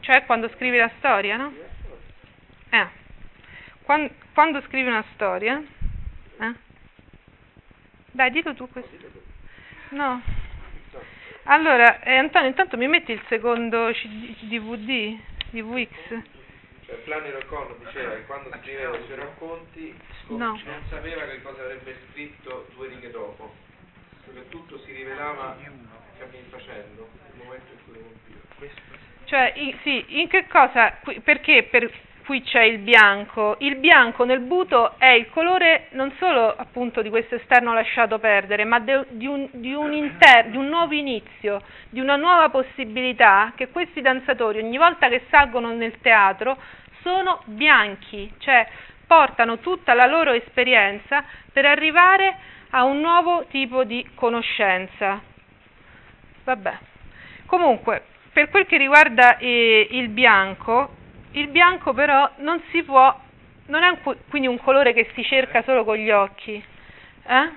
Cioè 0.00 0.24
quando 0.26 0.48
scrivi 0.50 0.76
la 0.76 0.90
storia, 0.98 1.36
no? 1.36 1.52
Eh. 2.70 2.86
Quando, 3.82 4.12
quando 4.34 4.60
scrivi 4.62 4.88
una 4.88 5.04
storia... 5.14 5.62
Eh? 6.40 6.54
Dai, 8.10 8.30
dillo 8.30 8.54
tu 8.54 8.68
questo. 8.70 8.96
No. 9.90 10.20
Allora, 11.50 12.02
eh, 12.02 12.14
Antonio, 12.14 12.48
intanto 12.48 12.76
mi 12.76 12.86
metti 12.88 13.12
il 13.12 13.22
secondo 13.26 13.90
CD, 13.92 14.36
DVD 14.48 15.18
di 15.48 15.62
VX? 15.62 16.22
Cioè, 16.84 16.96
Flannery 17.04 17.36
O'Connor 17.36 17.78
diceva 17.78 18.14
che 18.16 18.26
quando 18.26 18.50
scriveva 18.60 18.94
i 18.94 19.04
suoi 19.06 19.16
racconti 19.16 19.94
no. 20.28 20.60
non 20.62 20.82
sapeva 20.90 21.24
che 21.24 21.40
cosa 21.40 21.62
avrebbe 21.62 21.96
scritto 22.10 22.68
due 22.74 22.88
righe 22.88 23.10
dopo, 23.10 23.54
perché 24.26 24.46
tutto 24.50 24.78
si 24.80 24.92
rivelava 24.92 25.56
cammin 26.18 26.44
facendo, 26.50 27.08
nel 27.22 27.42
momento 27.42 27.72
in 27.72 27.78
cui 27.84 27.94
lo 27.94 28.00
compiva. 28.02 28.76
Cioè, 29.24 29.52
in, 29.56 29.78
sì, 29.82 30.04
in 30.20 30.28
che 30.28 30.46
cosa? 30.48 30.98
Perché 31.24 31.62
per, 31.62 31.90
qui 32.28 32.42
c'è 32.42 32.60
il 32.60 32.80
bianco. 32.80 33.56
Il 33.60 33.76
bianco 33.76 34.26
nel 34.26 34.40
buto 34.40 34.98
è 34.98 35.12
il 35.12 35.30
colore 35.30 35.86
non 35.92 36.12
solo 36.18 36.54
appunto 36.54 37.00
di 37.00 37.08
questo 37.08 37.36
esterno 37.36 37.72
lasciato 37.72 38.18
perdere, 38.18 38.64
ma 38.64 38.80
de, 38.80 39.06
di, 39.12 39.26
un, 39.26 39.48
di, 39.50 39.72
un 39.72 39.94
inter, 39.94 40.50
di 40.50 40.58
un 40.58 40.66
nuovo 40.66 40.92
inizio, 40.92 41.62
di 41.88 42.00
una 42.00 42.16
nuova 42.16 42.50
possibilità 42.50 43.54
che 43.56 43.68
questi 43.68 44.02
danzatori 44.02 44.58
ogni 44.58 44.76
volta 44.76 45.08
che 45.08 45.22
salgono 45.30 45.72
nel 45.72 46.00
teatro 46.02 46.58
sono 47.00 47.40
bianchi, 47.46 48.30
cioè 48.36 48.68
portano 49.06 49.60
tutta 49.60 49.94
la 49.94 50.04
loro 50.04 50.32
esperienza 50.32 51.24
per 51.50 51.64
arrivare 51.64 52.36
a 52.72 52.84
un 52.84 53.00
nuovo 53.00 53.46
tipo 53.48 53.84
di 53.84 54.06
conoscenza. 54.14 55.18
Vabbè. 56.44 56.78
Comunque, 57.46 58.02
per 58.34 58.50
quel 58.50 58.66
che 58.66 58.76
riguarda 58.76 59.38
eh, 59.38 59.88
il 59.92 60.10
bianco, 60.10 60.96
il 61.38 61.48
bianco 61.48 61.92
però 61.92 62.30
non 62.38 62.60
si 62.70 62.82
può, 62.82 63.18
non 63.66 63.82
è 63.82 63.88
un, 63.88 64.16
quindi 64.28 64.48
un 64.48 64.58
colore 64.58 64.92
che 64.92 65.10
si 65.14 65.22
cerca 65.24 65.62
solo 65.62 65.84
con 65.84 65.96
gli 65.96 66.10
occhi. 66.10 66.62
Eh? 67.26 67.50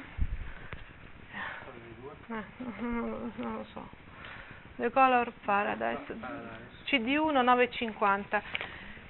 Eh, 2.28 2.44
non 2.80 3.32
lo 3.38 3.66
so. 3.74 3.88
The 4.76 4.90
Color 4.90 5.32
Paradise. 5.44 6.16
CD1 6.88 7.44
950. 7.44 8.42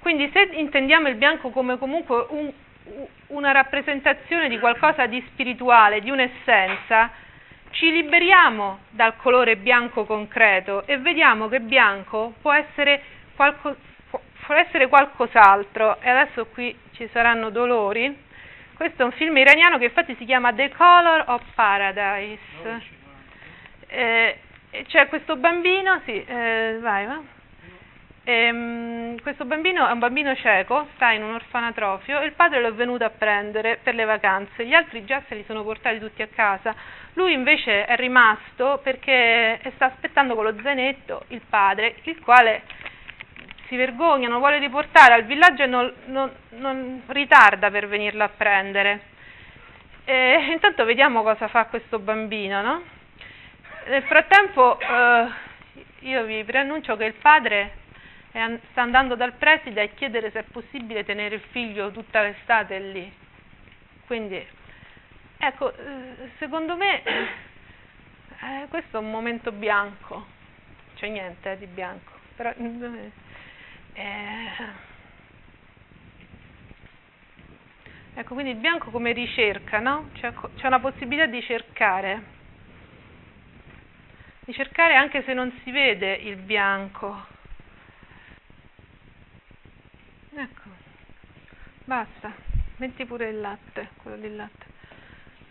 Quindi 0.00 0.30
se 0.32 0.50
intendiamo 0.52 1.08
il 1.08 1.14
bianco 1.14 1.50
come 1.50 1.78
comunque 1.78 2.26
un, 2.30 2.52
una 3.28 3.52
rappresentazione 3.52 4.48
di 4.48 4.58
qualcosa 4.58 5.06
di 5.06 5.24
spirituale, 5.28 6.00
di 6.00 6.10
un'essenza, 6.10 7.10
ci 7.70 7.90
liberiamo 7.90 8.80
dal 8.90 9.16
colore 9.16 9.56
bianco 9.56 10.04
concreto 10.04 10.86
e 10.86 10.98
vediamo 10.98 11.48
che 11.48 11.60
bianco 11.60 12.34
può 12.40 12.52
essere, 12.52 13.02
qualco, 13.34 13.76
può 14.52 14.60
essere 14.60 14.88
qualcos'altro. 14.88 16.00
E 16.00 16.10
adesso 16.10 16.46
qui 16.46 16.76
ci 16.92 17.08
saranno 17.12 17.50
dolori. 17.50 18.30
Questo 18.74 19.02
è 19.02 19.04
un 19.04 19.12
film 19.12 19.36
iraniano 19.36 19.78
che 19.78 19.84
infatti 19.84 20.14
si 20.16 20.24
chiama 20.24 20.52
The 20.52 20.70
Color 20.70 21.24
of 21.26 21.42
Paradise. 21.54 22.40
Eh, 23.86 24.38
c'è 24.86 25.06
questo 25.08 25.36
bambino, 25.36 26.00
sì, 26.04 26.24
eh, 26.24 26.78
vai, 26.80 27.06
va 27.06 27.20
E, 28.24 28.50
um, 28.50 29.20
questo 29.20 29.44
bambino 29.44 29.86
è 29.86 29.92
un 29.92 29.98
bambino 29.98 30.34
cieco, 30.34 30.88
sta 30.94 31.10
in 31.10 31.22
un 31.22 31.34
orfanatrofio 31.34 32.20
e 32.20 32.24
il 32.26 32.32
padre 32.32 32.60
lo 32.60 32.68
è 32.68 32.72
venuto 32.72 33.04
a 33.04 33.10
prendere 33.10 33.78
per 33.82 33.94
le 33.94 34.04
vacanze. 34.04 34.64
Gli 34.64 34.74
altri 34.74 35.04
già 35.04 35.22
se 35.28 35.34
li 35.34 35.44
sono 35.46 35.62
portati 35.62 35.98
tutti 35.98 36.22
a 36.22 36.28
casa. 36.28 36.74
Lui 37.14 37.34
invece 37.34 37.84
è 37.84 37.96
rimasto 37.96 38.80
perché 38.82 39.60
sta 39.74 39.86
aspettando 39.86 40.34
con 40.34 40.44
lo 40.44 40.54
zainetto 40.62 41.24
il 41.28 41.42
padre, 41.48 41.96
il 42.04 42.18
quale 42.20 42.62
si 43.72 43.76
vergogna, 43.76 44.28
non 44.28 44.38
vuole 44.38 44.58
riportare 44.58 45.14
al 45.14 45.24
villaggio 45.24 45.62
e 45.62 45.66
non, 45.66 45.90
non, 46.04 46.30
non 46.50 47.02
ritarda 47.06 47.70
per 47.70 47.88
venirlo 47.88 48.22
a 48.22 48.28
prendere. 48.28 49.00
E 50.04 50.48
intanto 50.52 50.84
vediamo 50.84 51.22
cosa 51.22 51.48
fa 51.48 51.64
questo 51.64 51.98
bambino, 51.98 52.60
no? 52.60 52.82
Nel 53.86 54.02
frattempo 54.02 54.78
eh, 54.78 55.26
io 56.00 56.24
vi 56.24 56.44
preannuncio 56.44 56.96
che 56.96 57.04
il 57.06 57.14
padre 57.14 57.72
an- 58.32 58.60
sta 58.70 58.82
andando 58.82 59.14
dal 59.14 59.32
preside 59.32 59.80
a 59.80 59.86
chiedere 59.86 60.30
se 60.30 60.40
è 60.40 60.44
possibile 60.44 61.04
tenere 61.04 61.36
il 61.36 61.42
figlio 61.50 61.90
tutta 61.90 62.20
l'estate 62.20 62.78
lì. 62.78 63.10
Quindi, 64.04 64.46
ecco, 65.38 65.74
eh, 65.74 66.30
secondo 66.38 66.76
me 66.76 67.02
eh, 68.38 68.66
questo 68.68 68.98
è 68.98 69.00
un 69.00 69.10
momento 69.10 69.50
bianco, 69.50 70.26
c'è 70.96 71.08
niente 71.08 71.52
eh, 71.52 71.58
di 71.58 71.66
bianco, 71.66 72.12
però 72.36 72.52
eh, 73.94 74.50
ecco, 78.14 78.34
quindi 78.34 78.52
il 78.52 78.58
bianco 78.58 78.90
come 78.90 79.12
ricerca, 79.12 79.78
no? 79.78 80.08
C'è, 80.14 80.32
c'è 80.56 80.66
una 80.66 80.80
possibilità 80.80 81.26
di 81.26 81.42
cercare 81.42 82.40
di 84.44 84.52
cercare 84.52 84.96
anche 84.96 85.22
se 85.22 85.32
non 85.34 85.52
si 85.62 85.70
vede 85.70 86.14
il 86.14 86.36
bianco. 86.36 87.26
Ecco, 90.34 90.68
basta, 91.84 92.32
metti 92.76 93.04
pure 93.04 93.28
il 93.28 93.40
latte, 93.40 93.90
quello 94.02 94.16
del 94.16 94.34
latte. 94.34 94.66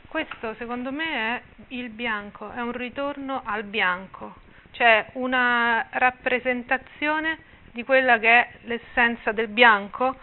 Questo 0.08 0.56
secondo 0.56 0.92
me 0.92 1.06
è 1.06 1.42
il 1.70 1.90
bianco, 1.90 2.52
è 2.52 2.60
un 2.60 2.74
ritorno 2.74 3.42
al 3.46 3.64
bianco, 3.64 4.36
cioè 4.72 5.12
una 5.14 5.88
rappresentazione 5.92 7.38
di 7.72 7.84
quella 7.84 8.20
che 8.20 8.30
è 8.30 8.50
l'essenza 8.64 9.32
del 9.32 9.48
bianco, 9.48 10.16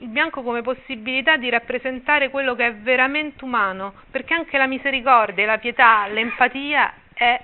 il 0.00 0.08
bianco 0.08 0.42
come 0.42 0.62
possibilità 0.62 1.36
di 1.36 1.48
rappresentare 1.50 2.30
quello 2.30 2.54
che 2.54 2.66
è 2.66 2.74
veramente 2.74 3.44
umano, 3.44 3.94
perché 4.10 4.34
anche 4.34 4.56
la 4.56 4.66
misericordia, 4.66 5.46
la 5.46 5.58
pietà, 5.58 6.06
l'empatia 6.06 6.92
è 7.12 7.42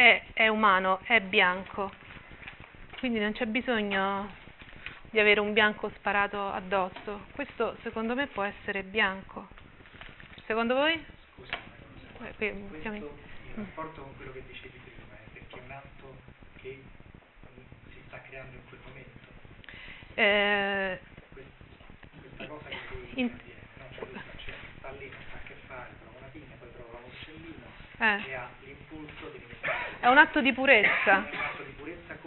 è, 0.00 0.22
è 0.32 0.48
umano, 0.48 1.00
è 1.02 1.20
bianco. 1.20 1.92
Quindi 2.98 3.18
non 3.18 3.32
c'è 3.32 3.44
bisogno 3.44 4.30
di 5.10 5.20
avere 5.20 5.40
un 5.40 5.52
bianco 5.52 5.90
sparato 5.96 6.50
addosso. 6.50 7.26
Questo 7.32 7.76
secondo 7.82 8.14
me 8.14 8.26
può 8.26 8.42
essere 8.42 8.82
bianco. 8.82 9.48
Secondo 10.46 10.74
voi? 10.74 11.04
Scusa, 11.34 11.54
eh, 11.54 12.34
questo 12.34 12.78
chiami... 12.80 12.98
in 12.98 13.54
rapporto 13.56 14.02
con 14.02 14.16
quello 14.16 14.32
che 14.32 14.42
dicevi 14.46 14.80
prima, 14.84 15.16
è 15.16 15.28
perché 15.32 15.58
è 15.58 15.64
un 15.64 15.70
atto 15.70 16.16
che 16.62 16.82
creando 18.30 18.56
in 18.56 18.64
quel 18.68 18.80
momento. 18.86 19.28
Eh, 20.14 21.00
questa, 21.32 22.46
cosa 22.46 22.68
che 22.68 22.76
poi 22.88 23.10
in... 23.14 23.26
avviene, 23.26 23.66
no? 23.76 23.84
cioè, 23.94 24.06
cioè, 24.44 24.54
sta 24.78 24.90
lì, 24.92 25.10
non 25.10 25.22
sa 25.30 25.38
che 25.46 25.54
fare, 25.66 25.90
trova 26.00 26.18
una 26.18 26.28
pinna, 26.32 26.54
poi 26.58 26.68
trova 26.72 26.98
un 26.98 27.10
uccellino 27.10 27.66
eh. 27.98 28.30
e 28.30 28.34
ha 28.34 28.48
l'impulso 28.64 29.28
di 29.28 29.40
è 30.00 30.06
un 30.06 30.16
atto 30.16 30.40
di 30.40 30.52
purezza, 30.54 31.28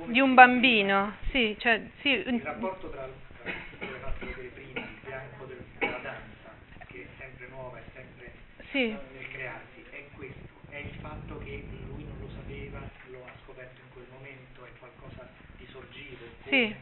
di 0.06 0.20
un 0.20 0.36
bambino. 0.36 1.16
Sì, 1.32 1.56
cioè, 1.58 1.82
sì. 2.02 2.10
Il 2.10 2.42
rapporto 2.44 2.90
tra, 2.92 3.10
tra 3.42 3.52
come 3.80 3.98
fatto 3.98 4.26
vedere 4.28 4.48
prima, 4.50 4.80
il 4.82 4.98
bianco 5.04 5.46
del, 5.46 5.64
della 5.80 5.98
danza, 5.98 6.54
che 6.86 7.02
è 7.02 7.08
sempre 7.18 7.48
nuova, 7.48 7.80
è 7.80 7.84
sempre 7.96 8.32
sì. 8.70 8.90
nel 8.90 9.28
crearsi, 9.32 9.84
è 9.90 10.06
questo, 10.14 10.48
è 10.70 10.78
il 10.78 10.94
fatto 11.02 11.40
che 11.40 11.66
lui 11.88 12.04
non 12.06 12.20
lo 12.20 12.30
sapeva, 12.30 12.80
lo 13.08 13.26
ha 13.26 13.32
scoperto 13.44 13.82
in 13.82 13.90
quel 13.92 14.06
momento, 14.12 14.66
è 14.66 14.70
qualcosa 14.78 15.28
di 15.58 15.66
sorgivo. 15.72 16.26
Sì, 16.54 16.76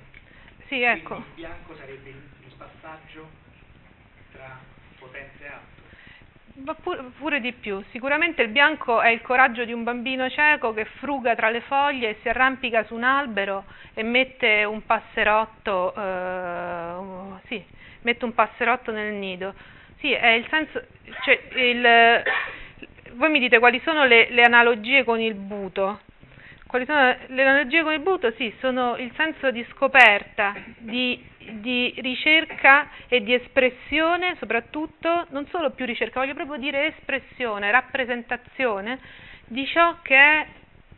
sì 0.67 0.81
ecco. 0.81 1.15
il 1.15 1.23
bianco 1.33 1.73
sarebbe 1.77 2.09
il 2.09 2.53
passaggio 2.57 3.29
tra 4.33 4.59
potenza 4.99 5.43
e 5.45 5.47
atto. 5.47 5.79
Ma 6.55 6.73
pure, 6.73 7.03
pure, 7.17 7.39
di 7.39 7.53
più, 7.53 7.81
sicuramente 7.91 8.41
il 8.41 8.49
bianco 8.49 8.99
è 8.99 9.07
il 9.07 9.21
coraggio 9.21 9.63
di 9.63 9.71
un 9.71 9.83
bambino 9.83 10.29
cieco 10.29 10.73
che 10.73 10.83
fruga 10.83 11.35
tra 11.35 11.49
le 11.49 11.61
foglie 11.61 12.09
e 12.09 12.17
si 12.21 12.27
arrampica 12.27 12.83
su 12.83 12.95
un 12.95 13.03
albero 13.03 13.63
e 13.93 14.03
mette 14.03 14.65
un 14.65 14.85
passerotto, 14.85 15.95
eh, 15.95 17.39
sì, 17.47 17.63
mette 18.01 18.25
un 18.25 18.33
passerotto 18.33 18.91
nel 18.91 19.13
nido. 19.13 19.53
Sì, 19.99 20.11
è 20.11 20.31
il 20.31 20.45
senso, 20.49 20.83
cioè 21.23 21.39
il, 21.61 22.23
voi 23.13 23.29
mi 23.29 23.39
dite 23.39 23.59
quali 23.59 23.79
sono 23.85 24.03
le, 24.03 24.29
le 24.31 24.43
analogie 24.43 25.05
con 25.05 25.21
il 25.21 25.35
buto. 25.35 26.01
Quali 26.71 26.85
sono 26.85 27.13
le 27.27 27.41
analogie 27.41 27.83
con 27.83 27.91
il 27.91 27.99
buto? 27.99 28.31
Sì, 28.37 28.55
sono 28.61 28.95
il 28.95 29.11
senso 29.17 29.51
di 29.51 29.61
scoperta, 29.71 30.55
di 30.77 31.21
di 31.59 31.93
ricerca 31.97 32.89
e 33.09 33.21
di 33.21 33.33
espressione, 33.33 34.37
soprattutto, 34.39 35.25
non 35.31 35.47
solo 35.47 35.71
più 35.71 35.85
ricerca, 35.85 36.21
voglio 36.21 36.33
proprio 36.33 36.57
dire 36.57 36.95
espressione, 36.95 37.71
rappresentazione 37.71 38.99
di 39.47 39.65
ciò 39.65 39.97
che 40.01 40.15
è, 40.15 40.47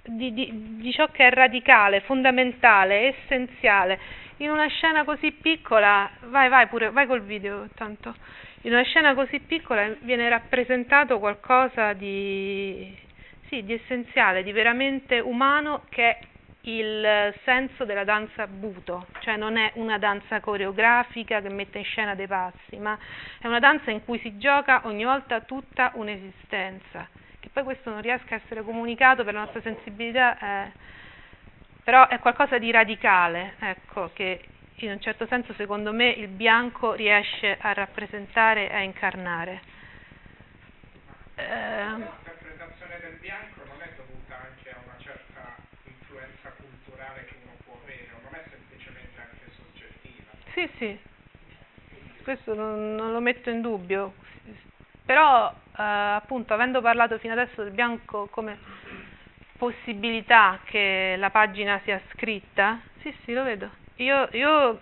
di, 0.04 0.32
di, 0.32 0.50
di 0.78 0.92
ciò 0.92 1.08
che 1.08 1.26
è 1.26 1.32
radicale, 1.32 2.02
fondamentale, 2.02 3.16
essenziale. 3.16 4.00
In 4.38 4.52
una 4.52 4.68
scena 4.68 5.04
così 5.04 5.32
piccola, 5.32 6.08
vai, 6.26 6.50
vai 6.50 6.68
pure, 6.68 6.92
vai 6.92 7.08
col 7.08 7.24
video, 7.24 7.68
tanto. 7.74 8.14
In 8.62 8.74
una 8.74 8.84
scena 8.84 9.16
così 9.16 9.40
piccola 9.40 9.90
viene 10.02 10.30
rappresentato 10.30 11.18
qualcosa 11.18 11.94
di, 11.94 12.96
sì, 13.54 13.64
di 13.64 13.74
essenziale, 13.74 14.42
di 14.42 14.52
veramente 14.52 15.20
umano 15.20 15.84
che 15.90 16.10
è 16.10 16.20
il 16.62 17.34
senso 17.44 17.86
della 17.86 18.04
danza 18.04 18.48
buto, 18.48 19.06
cioè 19.20 19.36
non 19.36 19.58
è 19.58 19.74
una 19.76 20.00
danza 20.00 20.40
coreografica 20.40 21.40
che 21.40 21.50
mette 21.50 21.78
in 21.78 21.84
scena 21.84 22.16
dei 22.16 22.26
passi, 22.26 22.78
ma 22.78 22.98
è 23.40 23.46
una 23.46 23.60
danza 23.60 23.92
in 23.92 24.04
cui 24.04 24.18
si 24.20 24.40
gioca 24.40 24.82
ogni 24.86 25.04
volta 25.04 25.42
tutta 25.42 25.92
un'esistenza, 25.94 27.08
che 27.40 27.50
poi 27.54 27.64
questo 27.64 27.92
non 27.92 28.02
riesca 28.02 28.34
a 28.34 28.42
essere 28.44 28.64
comunicato 28.64 29.24
per 29.24 29.36
la 29.36 29.42
nostra 29.42 29.62
sensibilità, 29.62 30.40
è, 30.40 30.72
però 31.84 32.08
è 32.08 32.18
qualcosa 32.18 32.58
di 32.58 32.72
radicale, 32.72 33.54
ecco, 33.60 34.10
che 34.14 34.42
in 34.78 34.90
un 34.90 35.00
certo 35.00 35.28
senso 35.28 35.54
secondo 35.54 35.94
me 35.94 36.10
il 36.10 36.28
bianco 36.28 36.94
riesce 36.94 37.56
a 37.60 37.72
rappresentare 37.74 38.70
e 38.72 38.76
a 38.76 38.80
incarnare. 38.80 39.62
Eh, 41.36 41.86
L'interpretazione 41.98 43.00
del 43.02 43.18
bianco 43.20 43.66
non 43.66 43.82
è 43.82 43.90
dovuta 43.98 44.38
anche 44.38 44.70
a 44.70 44.78
una 44.86 44.96
certa 45.00 45.56
influenza 45.84 46.54
culturale 46.62 47.26
che 47.26 47.36
uno 47.42 47.58
può 47.66 47.80
avere, 47.82 48.08
non 48.22 48.36
è 48.36 48.44
semplicemente 48.52 49.20
anche 49.20 49.50
soggettiva. 49.58 50.30
Sì, 50.54 50.70
sì, 50.78 51.00
questo 52.24 52.54
non, 52.54 52.94
non 52.94 53.12
lo 53.12 53.20
metto 53.20 53.50
in 53.50 53.62
dubbio, 53.62 54.14
però 55.04 55.50
eh, 55.50 55.82
appunto 55.82 56.54
avendo 56.54 56.80
parlato 56.80 57.18
fino 57.18 57.34
adesso 57.34 57.64
del 57.64 57.74
bianco 57.74 58.28
come 58.30 58.60
possibilità 59.58 60.60
che 60.66 61.16
la 61.18 61.32
pagina 61.32 61.82
sia 61.84 62.00
scritta, 62.12 62.80
sì, 63.02 63.12
sì, 63.24 63.34
lo 63.34 63.42
vedo. 63.44 63.68
Io, 63.96 64.28
io 64.34 64.80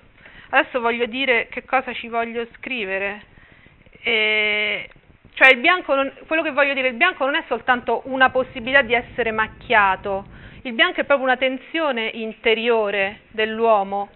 adesso 0.49 0.81
voglio 0.81 1.05
dire 1.05 1.47
che 1.47 1.63
cosa 1.63 1.93
ci 1.93 2.09
voglio 2.09 2.45
scrivere. 2.57 3.23
E, 4.01 4.89
cioè 5.35 5.55
non, 5.55 6.11
quello 6.27 6.41
che 6.41 6.51
voglio 6.51 6.73
dire, 6.73 6.89
il 6.89 6.95
bianco 6.95 7.23
non 7.23 7.35
è 7.35 7.43
soltanto 7.47 8.01
una 8.05 8.29
possibilità 8.29 8.81
di 8.81 8.93
essere 8.93 9.31
macchiato, 9.31 10.25
il 10.63 10.73
bianco 10.73 10.99
è 10.99 11.05
proprio 11.05 11.27
una 11.27 11.37
tensione 11.37 12.09
interiore 12.13 13.21
dell'uomo 13.31 14.09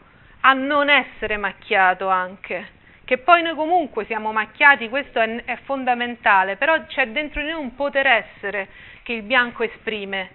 a 0.48 0.54
non 0.54 0.90
essere 0.90 1.38
macchiato 1.38 2.08
anche, 2.08 2.74
che 3.04 3.18
poi 3.18 3.42
noi 3.42 3.56
comunque 3.56 4.06
siamo 4.06 4.32
macchiati, 4.32 4.90
questo 4.90 5.20
è, 5.20 5.44
è 5.44 5.58
fondamentale, 5.64 6.56
però 6.56 6.86
c'è 6.86 7.08
dentro 7.08 7.42
di 7.42 7.50
noi 7.50 7.62
un 7.62 7.74
poter 7.74 8.06
essere 8.06 8.68
che 9.02 9.14
il 9.14 9.24
bianco 9.24 9.64
esprime, 9.64 10.30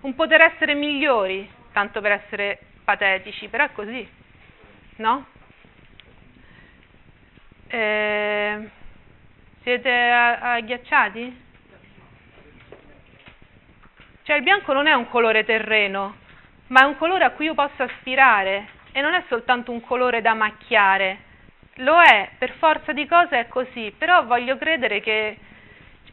un 0.00 0.14
poter 0.14 0.40
essere 0.40 0.72
migliori, 0.72 1.48
tanto 1.72 2.00
per 2.00 2.12
essere 2.12 2.60
patetici, 2.82 3.48
però 3.48 3.64
è 3.64 3.72
così, 3.72 4.08
no? 4.96 5.26
Eh, 7.68 8.70
siete 9.62 9.90
agghiacciati? 9.90 11.40
Cioè 14.22 14.36
il 14.36 14.42
bianco 14.42 14.72
non 14.72 14.86
è 14.86 14.94
un 14.94 15.08
colore 15.10 15.44
terreno, 15.44 16.16
ma 16.68 16.80
è 16.80 16.84
un 16.84 16.96
colore 16.96 17.24
a 17.24 17.30
cui 17.32 17.46
io 17.46 17.54
posso 17.54 17.82
aspirare 17.82 18.80
e 18.92 19.00
non 19.00 19.14
è 19.14 19.24
soltanto 19.28 19.72
un 19.72 19.80
colore 19.80 20.20
da 20.20 20.34
macchiare. 20.34 21.30
Lo 21.76 22.00
è, 22.00 22.30
per 22.38 22.52
forza 22.58 22.92
di 22.92 23.06
cose 23.06 23.40
è 23.40 23.48
così, 23.48 23.94
però 23.96 24.24
voglio 24.24 24.56
credere 24.58 25.00
che 25.00 25.36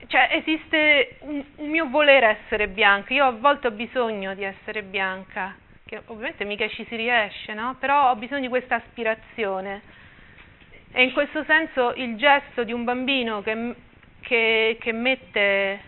cioè, 0.08 0.30
esiste 0.32 1.18
un, 1.20 1.44
un 1.58 1.70
mio 1.70 1.90
volere 1.90 2.40
essere 2.44 2.68
bianca, 2.68 3.14
io 3.14 3.26
a 3.26 3.32
volte 3.32 3.68
ho 3.68 3.72
bisogno 3.72 4.34
di 4.34 4.44
essere 4.44 4.84
bianca, 4.84 5.56
che 5.86 6.02
ovviamente 6.06 6.46
mica 6.46 6.68
ci 6.70 6.86
si 6.88 6.96
riesce, 6.96 7.54
no? 7.54 7.76
Però 7.80 8.10
ho 8.10 8.16
bisogno 8.16 8.42
di 8.42 8.48
questa 8.48 8.76
aspirazione. 8.76 9.82
E 10.92 11.04
in 11.04 11.12
questo 11.12 11.44
senso 11.44 11.94
il 11.96 12.16
gesto 12.16 12.64
di 12.64 12.72
un 12.72 12.84
bambino 12.84 13.42
che, 13.42 13.76
che, 14.22 14.78
che 14.80 14.92
mette 14.92 15.82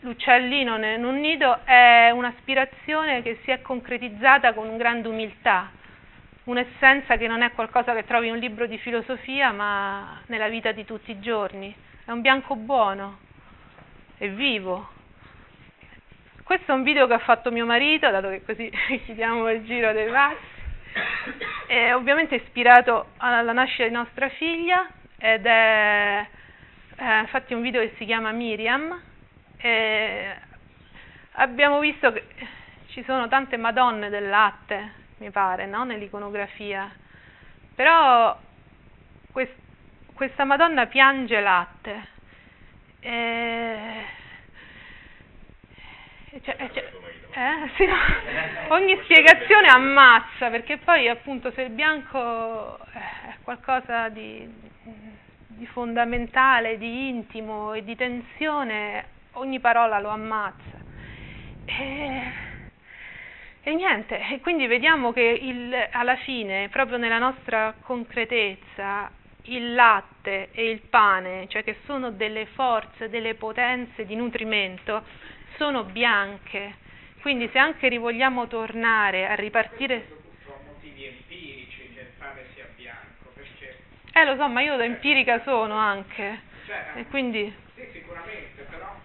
l'uccellino 0.00 0.76
in 0.76 1.04
un 1.04 1.20
nido 1.20 1.60
è 1.64 2.10
un'aspirazione 2.10 3.22
che 3.22 3.38
si 3.44 3.50
è 3.50 3.60
concretizzata 3.60 4.54
con 4.54 4.76
grande 4.76 5.08
umiltà, 5.08 5.70
un'essenza 6.44 7.16
che 7.16 7.26
non 7.26 7.42
è 7.42 7.52
qualcosa 7.52 7.94
che 7.94 8.04
trovi 8.04 8.28
in 8.28 8.34
un 8.34 8.38
libro 8.38 8.66
di 8.66 8.78
filosofia, 8.78 9.52
ma 9.52 10.20
nella 10.26 10.48
vita 10.48 10.72
di 10.72 10.84
tutti 10.84 11.10
i 11.10 11.20
giorni. 11.20 11.74
È 12.04 12.10
un 12.10 12.20
bianco 12.20 12.56
buono, 12.56 13.18
è 14.16 14.28
vivo. 14.28 14.88
Questo 16.42 16.72
è 16.72 16.74
un 16.74 16.82
video 16.82 17.06
che 17.06 17.12
ha 17.12 17.18
fatto 17.18 17.52
mio 17.52 17.66
marito, 17.66 18.10
dato 18.10 18.28
che 18.28 18.44
così 18.44 18.70
chiudiamo 19.04 19.50
il 19.50 19.64
giro 19.64 19.92
dei 19.92 20.10
passi. 20.10 20.58
È 21.66 21.94
ovviamente 21.94 22.34
ispirato 22.34 23.10
alla 23.18 23.52
nascita 23.52 23.84
di 23.84 23.92
nostra 23.92 24.28
figlia 24.30 24.88
ed 25.18 25.46
è, 25.46 26.26
è 26.96 27.18
infatti 27.20 27.54
un 27.54 27.62
video 27.62 27.80
che 27.80 27.94
si 27.96 28.04
chiama 28.04 28.32
Miriam. 28.32 29.00
E 29.58 30.34
abbiamo 31.32 31.78
visto 31.78 32.10
che 32.12 32.24
ci 32.88 33.04
sono 33.04 33.28
tante 33.28 33.56
Madonne 33.56 34.08
del 34.08 34.28
latte, 34.28 34.99
mi 35.20 35.30
pare, 35.30 35.66
no? 35.66 35.84
nell'iconografia. 35.84 36.90
Però 37.74 38.38
quest, 39.30 39.54
questa 40.14 40.44
Madonna 40.44 40.86
piange 40.86 41.40
latte. 41.40 42.08
E 43.00 44.18
cioè, 46.42 46.56
eh, 46.58 46.70
cioè, 46.72 46.84
eh, 47.34 47.70
sì, 47.76 47.86
no. 47.86 48.74
Ogni 48.74 48.98
spiegazione 49.02 49.68
ammazza, 49.68 50.48
perché 50.48 50.78
poi 50.78 51.08
appunto 51.08 51.50
se 51.52 51.62
il 51.62 51.70
bianco 51.70 52.78
è 52.78 53.36
qualcosa 53.42 54.08
di, 54.08 54.48
di 55.48 55.66
fondamentale, 55.66 56.78
di 56.78 57.08
intimo 57.08 57.74
e 57.74 57.82
di 57.82 57.96
tensione, 57.96 59.04
ogni 59.32 59.58
parola 59.58 59.98
lo 59.98 60.10
ammazza. 60.10 60.78
E, 61.64 62.32
e 63.62 63.74
niente, 63.74 64.18
e 64.30 64.40
quindi 64.40 64.66
vediamo 64.66 65.12
che 65.12 65.20
il, 65.20 65.88
alla 65.92 66.16
fine, 66.16 66.68
proprio 66.70 66.96
nella 66.96 67.18
nostra 67.18 67.74
concretezza, 67.82 69.10
il 69.44 69.74
latte 69.74 70.48
e 70.52 70.70
il 70.70 70.80
pane, 70.80 71.46
cioè 71.48 71.62
che 71.62 71.76
sono 71.84 72.10
delle 72.10 72.46
forze, 72.46 73.10
delle 73.10 73.34
potenze 73.34 74.06
di 74.06 74.16
nutrimento, 74.16 75.04
sono 75.56 75.84
bianche, 75.84 76.76
quindi 77.20 77.48
se 77.52 77.58
anche 77.58 77.96
vogliamo 77.98 78.46
tornare 78.46 79.28
a 79.28 79.34
ripartire... 79.34 80.06
motivi 80.66 81.04
empirici 81.04 81.92
che 81.94 82.00
il 82.00 82.12
pane 82.18 82.46
sia 82.54 82.66
bianco, 82.76 83.30
perché... 83.34 83.76
Eh 84.12 84.24
lo 84.24 84.36
so, 84.36 84.48
ma 84.48 84.62
io 84.62 84.76
da 84.76 84.84
empirica 84.84 85.42
sono 85.42 85.76
anche, 85.76 86.40
cioè, 86.66 86.92
e 86.94 87.06
quindi... 87.08 87.54
Sì, 87.74 87.86
sicuramente, 87.92 88.62
però... 88.70 88.98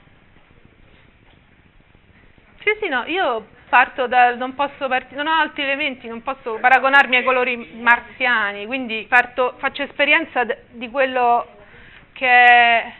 Sì, 2.66 2.72
sì, 2.82 2.88
no, 2.90 3.04
io 3.06 3.46
parto 3.70 4.08
da, 4.08 4.34
non 4.34 4.56
posso 4.56 4.88
partire, 4.88 5.22
non 5.22 5.28
ho 5.28 5.40
altri 5.40 5.62
elementi, 5.62 6.08
non 6.08 6.24
posso 6.24 6.58
paragonarmi 6.60 7.16
ai 7.18 7.24
colori 7.24 7.76
marziani, 7.80 8.66
quindi 8.66 9.06
parto, 9.08 9.54
faccio 9.60 9.84
esperienza 9.84 10.44
di 10.72 10.90
quello 10.90 11.46
che 12.14 12.26
è 12.26 12.94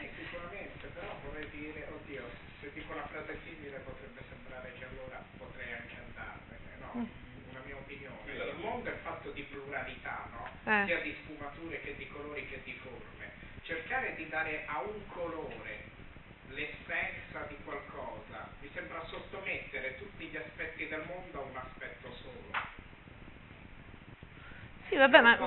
eh. 10.66 10.84
sia 10.86 11.00
di 11.02 11.16
sfumature 11.24 11.82
che 11.82 11.96
di 11.98 12.08
colori 12.08 12.48
che 12.48 12.62
di 12.64 12.74
forme. 12.82 13.32
Cercare 13.64 14.16
di 14.16 14.28
dare 14.30 14.66
a 14.68 14.82
un 14.82 15.08
colore 15.08 15.85
l'essenza 16.56 17.46
di 17.48 17.58
qualcosa 17.64 18.48
mi 18.62 18.70
sembra 18.74 19.04
sottomettere 19.06 19.98
tutti 19.98 20.26
gli 20.26 20.38
aspetti 20.38 20.88
del 20.88 21.04
mondo 21.06 21.42
a 21.42 21.44
un 21.44 21.56
aspetto 21.58 22.12
solo. 22.22 22.74
Sì, 24.88 24.96
vabbè, 24.96 25.22
ma... 25.22 25.38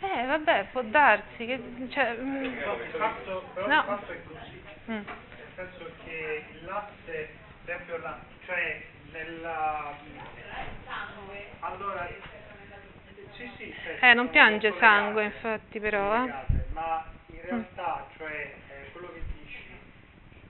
Eh, 0.00 0.26
vabbè, 0.26 0.66
può 0.72 0.82
darsi 0.82 1.46
che... 1.46 1.60
Cioè, 1.88 2.16
mm. 2.18 2.44
il 2.44 2.94
fatto, 2.96 3.48
però 3.54 3.66
no. 3.66 3.78
il 3.78 3.84
fatto 3.84 4.12
è 4.12 4.22
così. 4.24 4.62
Mm. 4.90 4.94
Nel 4.94 5.06
senso 5.54 5.90
che 6.04 6.44
il 6.52 6.64
latte, 6.64 7.30
per 7.64 7.74
esempio, 7.74 7.98
la, 7.98 8.18
cioè 8.44 8.82
nella... 9.12 9.94
Allora, 11.60 12.08
sì, 13.32 13.50
sì, 13.56 13.74
certo, 13.82 14.04
eh, 14.04 14.14
non 14.14 14.30
piange 14.30 14.74
sangue, 14.78 15.24
infatti, 15.24 15.80
però. 15.80 16.24
Eh. 16.24 16.32
Ma 16.72 17.04
in 17.26 17.40
realtà, 17.42 18.06
cioè, 18.16 18.54
eh, 18.68 18.90
quello 18.92 19.12
che 19.12 19.20
dici 19.34 19.78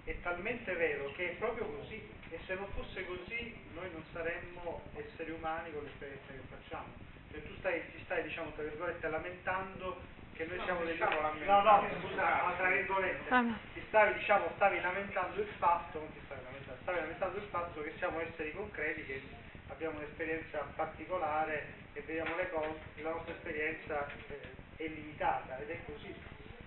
è 0.06 0.14
talmente 0.22 0.72
vero 0.74 1.12
che 1.12 1.32
è 1.32 1.34
proprio 1.34 1.66
così. 1.66 2.00
E 2.30 2.38
se 2.46 2.54
non 2.54 2.66
fosse 2.74 3.04
così, 3.06 3.54
noi 3.74 3.90
non 3.92 4.02
saremmo 4.12 4.82
esseri 4.94 5.30
umani 5.30 5.72
con 5.72 5.82
l'esperienza 5.82 6.32
che 6.32 6.40
facciamo. 6.48 6.92
Cioè, 7.30 7.42
tu 7.42 7.54
stai, 7.58 7.82
ti 7.90 8.00
stai, 8.04 8.22
diciamo, 8.22 8.50
tra 8.52 8.62
virgolette, 8.62 9.08
lamentando 9.08 10.00
che 10.34 10.44
noi 10.46 10.60
siamo 10.64 10.84
degli 10.84 10.98
No, 11.00 11.62
no, 11.62 11.88
scusa, 12.00 12.42
ma 12.44 12.54
tra 12.56 12.68
virgolette, 12.68 13.34
ah, 13.34 13.44
ti 13.72 13.82
stavi, 13.88 14.14
diciamo, 14.14 14.46
stavi 14.54 14.80
lamentando 14.80 15.40
il 15.40 15.48
fatto, 15.58 15.98
non 15.98 16.12
ti 16.12 16.20
stavi 16.24 16.42
lamentando, 16.44 16.80
stavi 16.82 16.98
lamentando 16.98 17.38
il 17.38 17.48
fatto 17.50 17.82
che 17.82 17.92
siamo 17.98 18.20
esseri 18.20 18.52
concreti 18.52 19.04
che 19.06 19.22
abbiamo 19.68 19.98
un'esperienza 19.98 20.58
particolare 20.76 21.72
e 21.94 22.00
vediamo 22.02 22.36
le 22.36 22.50
cose, 22.50 23.02
la 23.02 23.10
nostra 23.10 23.32
esperienza 23.32 24.06
eh, 24.28 24.84
è 24.84 24.86
limitata 24.88 25.58
ed 25.58 25.70
è 25.70 25.78
così. 25.86 26.14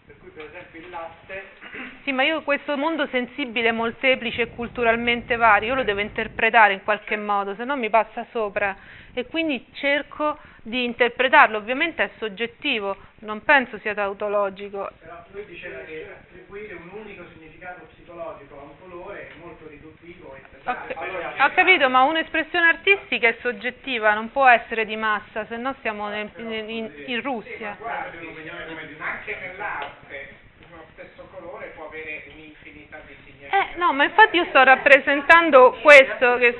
Per 0.09 0.17
cui 0.17 0.31
per 0.31 0.45
esempio 0.45 0.79
il 0.79 0.89
latte... 0.89 1.43
Sì, 2.01 2.11
ma 2.11 2.23
io 2.23 2.41
questo 2.41 2.75
mondo 2.75 3.05
sensibile, 3.11 3.71
molteplice 3.71 4.41
e 4.41 4.49
culturalmente 4.49 5.35
vario, 5.35 5.67
io 5.67 5.75
lo 5.75 5.83
devo 5.83 5.99
interpretare 5.99 6.73
in 6.73 6.83
qualche 6.83 7.15
modo, 7.15 7.53
se 7.53 7.63
no 7.63 7.77
mi 7.77 7.91
passa 7.91 8.25
sopra 8.31 8.75
e 9.19 9.27
quindi 9.27 9.65
cerco 9.73 10.37
di 10.61 10.83
interpretarlo, 10.83 11.57
ovviamente 11.57 12.03
è 12.03 12.09
soggettivo, 12.17 12.95
non 13.19 13.43
penso 13.43 13.77
sia 13.79 13.93
tautologico. 13.93 14.89
Però 14.99 15.23
lui 15.31 15.45
diceva 15.45 15.79
che 15.79 16.07
attribuire 16.09 16.73
un 16.75 16.89
unico 17.01 17.25
significato 17.33 17.87
psicologico 17.93 18.59
a 18.59 18.63
un 18.63 18.79
colore 18.79 19.29
è 19.29 19.31
molto 19.41 19.67
riduttivo 19.67 20.35
e 20.35 20.41
pesante. 20.49 20.95
Ho, 20.97 21.45
ho 21.45 21.51
capito, 21.53 21.89
ma 21.89 22.03
un'espressione 22.03 22.67
artistica 22.67 23.27
è 23.27 23.37
soggettiva, 23.41 24.13
non 24.13 24.31
può 24.31 24.47
essere 24.47 24.85
di 24.85 24.95
massa, 24.95 25.45
se 25.45 25.55
no 25.57 25.75
stiamo 25.79 26.07
nel, 26.09 26.29
in, 26.35 26.51
in, 26.51 26.91
in, 27.05 27.21
Russia. 27.21 27.77
Sì, 28.19 28.25
guarda, 28.43 29.05
anche 29.05 29.37
nell'arte 29.41 30.27
lo 30.71 30.85
stesso 30.93 31.27
colore 31.33 31.71
può 31.75 31.87
avere 31.87 32.23
un'infinità 32.33 32.99
di 33.05 33.15
significati. 33.23 33.73
Eh, 33.73 33.77
no, 33.77 33.93
ma 33.93 34.03
infatti 34.03 34.37
io 34.37 34.45
sto 34.45 34.63
rappresentando 34.63 35.77
questo 35.81 36.37
che 36.37 36.55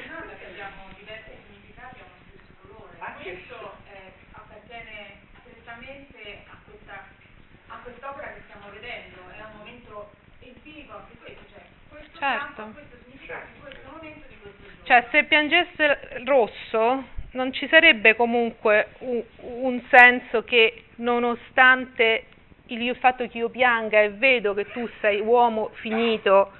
Certo. 12.19 12.75
Cioè, 14.83 15.07
se 15.11 15.23
piangesse 15.23 16.23
rosso 16.25 17.03
non 17.31 17.53
ci 17.53 17.67
sarebbe 17.67 18.15
comunque 18.15 18.89
un, 18.99 19.23
un 19.39 19.81
senso 19.89 20.43
che 20.43 20.85
nonostante 20.95 22.25
il 22.67 22.95
fatto 22.97 23.27
che 23.27 23.37
io 23.37 23.49
pianga 23.49 24.01
e 24.01 24.09
vedo 24.09 24.53
che 24.53 24.69
tu 24.71 24.87
sei 24.99 25.19
uomo 25.21 25.69
finito, 25.75 26.51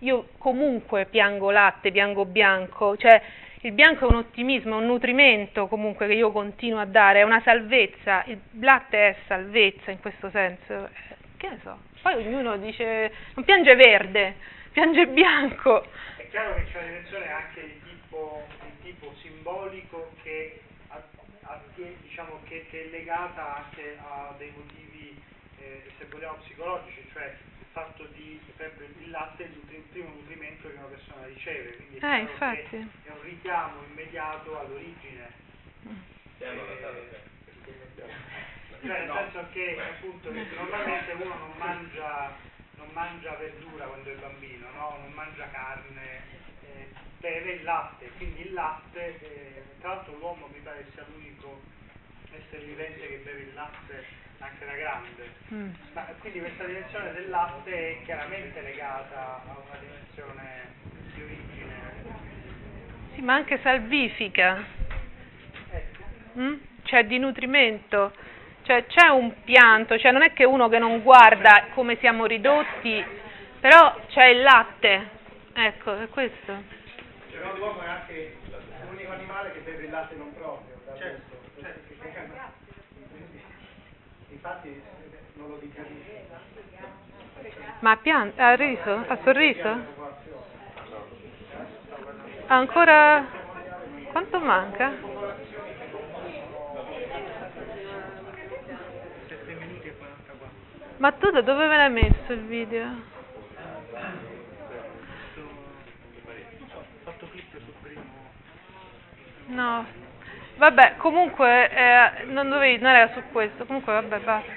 io 0.00 0.28
comunque 0.38 1.06
piango 1.06 1.50
latte, 1.50 1.90
piango 1.90 2.24
bianco, 2.24 2.96
cioè 2.96 3.20
il 3.62 3.72
bianco 3.72 4.06
è 4.06 4.10
un 4.10 4.18
ottimismo, 4.18 4.76
è 4.76 4.80
un 4.80 4.86
nutrimento 4.86 5.66
comunque 5.66 6.06
che 6.06 6.14
io 6.14 6.30
continuo 6.30 6.78
a 6.78 6.84
dare, 6.84 7.20
è 7.20 7.24
una 7.24 7.40
salvezza, 7.42 8.22
il 8.26 8.38
latte 8.60 9.08
è 9.08 9.16
salvezza 9.26 9.90
in 9.90 10.00
questo 10.00 10.30
senso, 10.30 10.88
che 11.36 11.48
ne 11.48 11.58
so, 11.62 11.76
poi 12.02 12.14
ognuno 12.14 12.56
dice 12.56 13.12
non 13.34 13.44
piange 13.44 13.74
verde, 13.74 14.34
piange 14.78 15.06
bianco. 15.08 15.84
È 16.16 16.28
chiaro 16.28 16.54
che 16.54 16.64
c'è 16.70 16.78
una 16.78 16.86
dimensione 16.86 17.32
anche 17.32 17.62
di 17.66 17.80
tipo, 17.82 18.46
di 18.62 18.92
tipo 18.92 19.12
simbolico 19.20 20.12
che, 20.22 20.60
a, 20.90 21.02
a, 21.42 21.60
diciamo, 22.00 22.38
che, 22.44 22.66
che, 22.70 22.84
è 22.84 22.90
legata 22.90 23.56
anche 23.56 23.98
a 23.98 24.32
dei 24.38 24.52
motivi, 24.54 25.20
eh, 25.58 25.82
se 25.98 26.06
vogliamo, 26.08 26.36
psicologici, 26.44 27.08
cioè 27.12 27.24
il 27.58 27.66
fatto 27.72 28.06
di, 28.14 28.40
esempio, 28.54 28.86
il 28.86 29.10
latte 29.10 29.44
è 29.44 29.46
il 29.46 29.82
primo 29.90 30.10
nutrimento 30.10 30.68
che 30.68 30.76
una 30.76 30.86
persona 30.86 31.26
riceve, 31.26 31.74
quindi 31.74 31.98
è, 31.98 32.04
eh, 32.04 32.18
infatti. 32.18 32.76
è 33.04 33.10
un 33.10 33.22
richiamo 33.22 33.82
immediato 33.90 34.60
all'origine. 34.60 35.32
Mm. 35.88 35.96
Cioè, 36.38 36.54
nel 38.80 39.10
senso 39.12 39.44
che 39.52 39.76
appunto 39.80 40.30
normalmente 40.30 41.12
uno 41.14 41.34
non 41.34 41.52
mangia 41.56 42.36
non 42.78 42.88
mangia 42.92 43.34
verdura 43.34 43.84
quando 43.86 44.10
è 44.10 44.14
bambino, 44.14 44.66
no? 44.72 44.96
non 45.02 45.12
mangia 45.12 45.48
carne, 45.50 46.22
eh, 46.62 46.88
beve 47.18 47.52
il 47.52 47.62
latte, 47.64 48.10
quindi 48.16 48.46
il 48.46 48.52
latte, 48.52 49.20
eh, 49.20 49.62
tra 49.80 49.94
l'altro 49.94 50.16
l'uomo 50.16 50.48
mi 50.52 50.60
pare 50.60 50.86
sia 50.94 51.04
l'unico 51.12 51.60
essere 52.32 52.64
vivente 52.64 53.06
che 53.06 53.20
beve 53.24 53.40
il 53.40 53.54
latte 53.54 54.04
anche 54.38 54.64
da 54.64 54.72
grande. 54.72 55.34
Mm. 55.52 55.70
Ma, 55.92 56.02
quindi 56.20 56.38
questa 56.40 56.64
dimensione 56.64 57.12
del 57.12 57.28
latte 57.28 57.72
è 57.72 58.04
chiaramente 58.04 58.60
legata 58.60 59.42
a 59.44 59.56
una 59.64 59.78
dimensione 59.80 60.72
di 61.14 61.22
origine. 61.22 61.74
Sì, 63.14 63.20
ma 63.22 63.34
anche 63.34 63.58
salvifica. 63.62 64.64
Ecco. 65.70 66.02
Mm? 66.38 66.54
Cioè 66.84 67.04
di 67.06 67.18
nutrimento. 67.18 68.12
Cioè 68.68 68.84
c'è 68.84 69.08
un 69.08 69.32
pianto, 69.44 69.96
cioè 69.96 70.12
non 70.12 70.20
è 70.20 70.34
che 70.34 70.44
uno 70.44 70.68
che 70.68 70.78
non 70.78 71.00
guarda 71.00 71.68
come 71.72 71.96
siamo 72.00 72.26
ridotti, 72.26 73.02
però 73.60 73.98
c'è 74.08 74.26
il 74.26 74.42
latte. 74.42 75.08
Ecco, 75.54 75.96
è 75.96 76.06
questo. 76.10 76.52
Cioè, 77.30 77.56
l'uomo 77.56 77.80
è 77.80 77.86
anche 77.86 78.36
l'unico 78.90 79.12
animale 79.12 79.52
che 79.52 79.60
beve 79.60 79.84
il 79.84 79.90
latte 79.90 80.16
non 80.16 80.34
proprio. 80.34 80.76
Certo, 80.98 81.36
certo. 81.62 81.94
Infatti 84.28 84.82
non 85.36 85.48
lo 85.48 85.56
dico. 85.62 85.80
Ma 87.78 87.92
ha, 87.92 87.96
pian- 87.96 88.32
ha 88.36 88.54
riso? 88.54 89.02
Ha 89.08 89.18
sorriso? 89.24 89.76
Ancora... 92.48 93.24
Quanto 94.12 94.38
manca? 94.40 94.92
Ma 100.98 101.12
tu 101.12 101.30
da 101.30 101.42
dove 101.42 101.66
me 101.66 101.76
l'hai 101.76 101.90
messo 101.90 102.32
il 102.32 102.40
video? 102.40 102.86
No. 109.46 109.86
Vabbè, 110.56 110.96
comunque 110.96 111.70
eh, 111.70 112.24
non, 112.24 112.48
dovevi, 112.48 112.82
non 112.82 112.92
era 112.92 113.12
su 113.14 113.22
questo, 113.30 113.64
comunque 113.64 113.92
vabbè, 113.92 114.18
basta. 114.18 114.50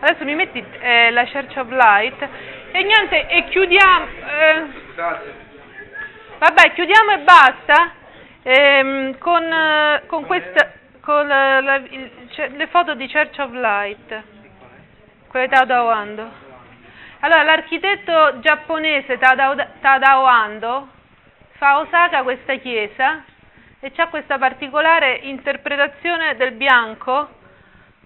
Adesso 0.00 0.24
mi 0.24 0.34
metti 0.34 0.64
eh, 0.80 1.12
la 1.12 1.24
Church 1.26 1.56
of 1.56 1.70
Light 1.70 2.28
e 2.72 2.82
niente, 2.82 3.28
e 3.28 3.44
chiudiamo. 3.44 4.06
Eh, 4.06 4.64
vabbè, 6.38 6.72
chiudiamo 6.72 7.12
e 7.12 7.18
basta 7.18 7.92
ehm, 8.42 9.18
con, 9.18 10.02
con, 10.06 10.26
questa, 10.26 10.72
con 11.00 11.24
la, 11.24 11.60
la, 11.60 11.76
il, 11.76 12.10
le 12.56 12.66
foto 12.66 12.94
di 12.94 13.08
Church 13.08 13.38
of 13.38 13.52
Light, 13.52 14.22
quelle 15.32 15.48
di 15.48 15.54
Tadao 15.54 15.88
Ando. 15.88 16.30
Allora, 17.20 17.42
l'architetto 17.42 18.38
giapponese 18.40 19.16
Tadao, 19.16 19.56
Tadao 19.80 20.24
Ando 20.24 20.88
fa 21.52 21.70
a 21.70 21.78
Osaka 21.78 22.22
questa 22.22 22.56
chiesa 22.56 23.24
e 23.80 23.90
c'è 23.92 24.08
questa 24.08 24.36
particolare 24.36 25.20
interpretazione 25.22 26.36
del 26.36 26.52
bianco, 26.52 27.30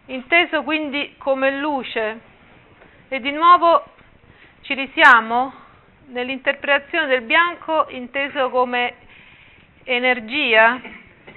inteso 0.07 0.63
quindi 0.63 1.17
come 1.19 1.59
luce. 1.59 2.21
E 3.09 3.19
di 3.19 3.33
nuovo 3.33 3.85
ci 4.61 4.75
risiamo 4.75 5.53
nell'interpretazione 6.07 7.07
del 7.07 7.23
bianco 7.23 7.87
inteso 7.89 8.51
come 8.51 8.95
energia 9.83 10.81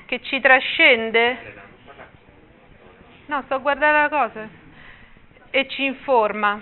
che 0.06 0.22
ci 0.22 0.40
trascende. 0.40 1.58
No, 3.26 3.42
sto 3.46 3.56
a 3.56 3.58
guardare 3.58 4.02
la 4.02 4.10
cosa. 4.10 4.59
E 5.52 5.68
ci 5.68 5.84
informa 5.84 6.62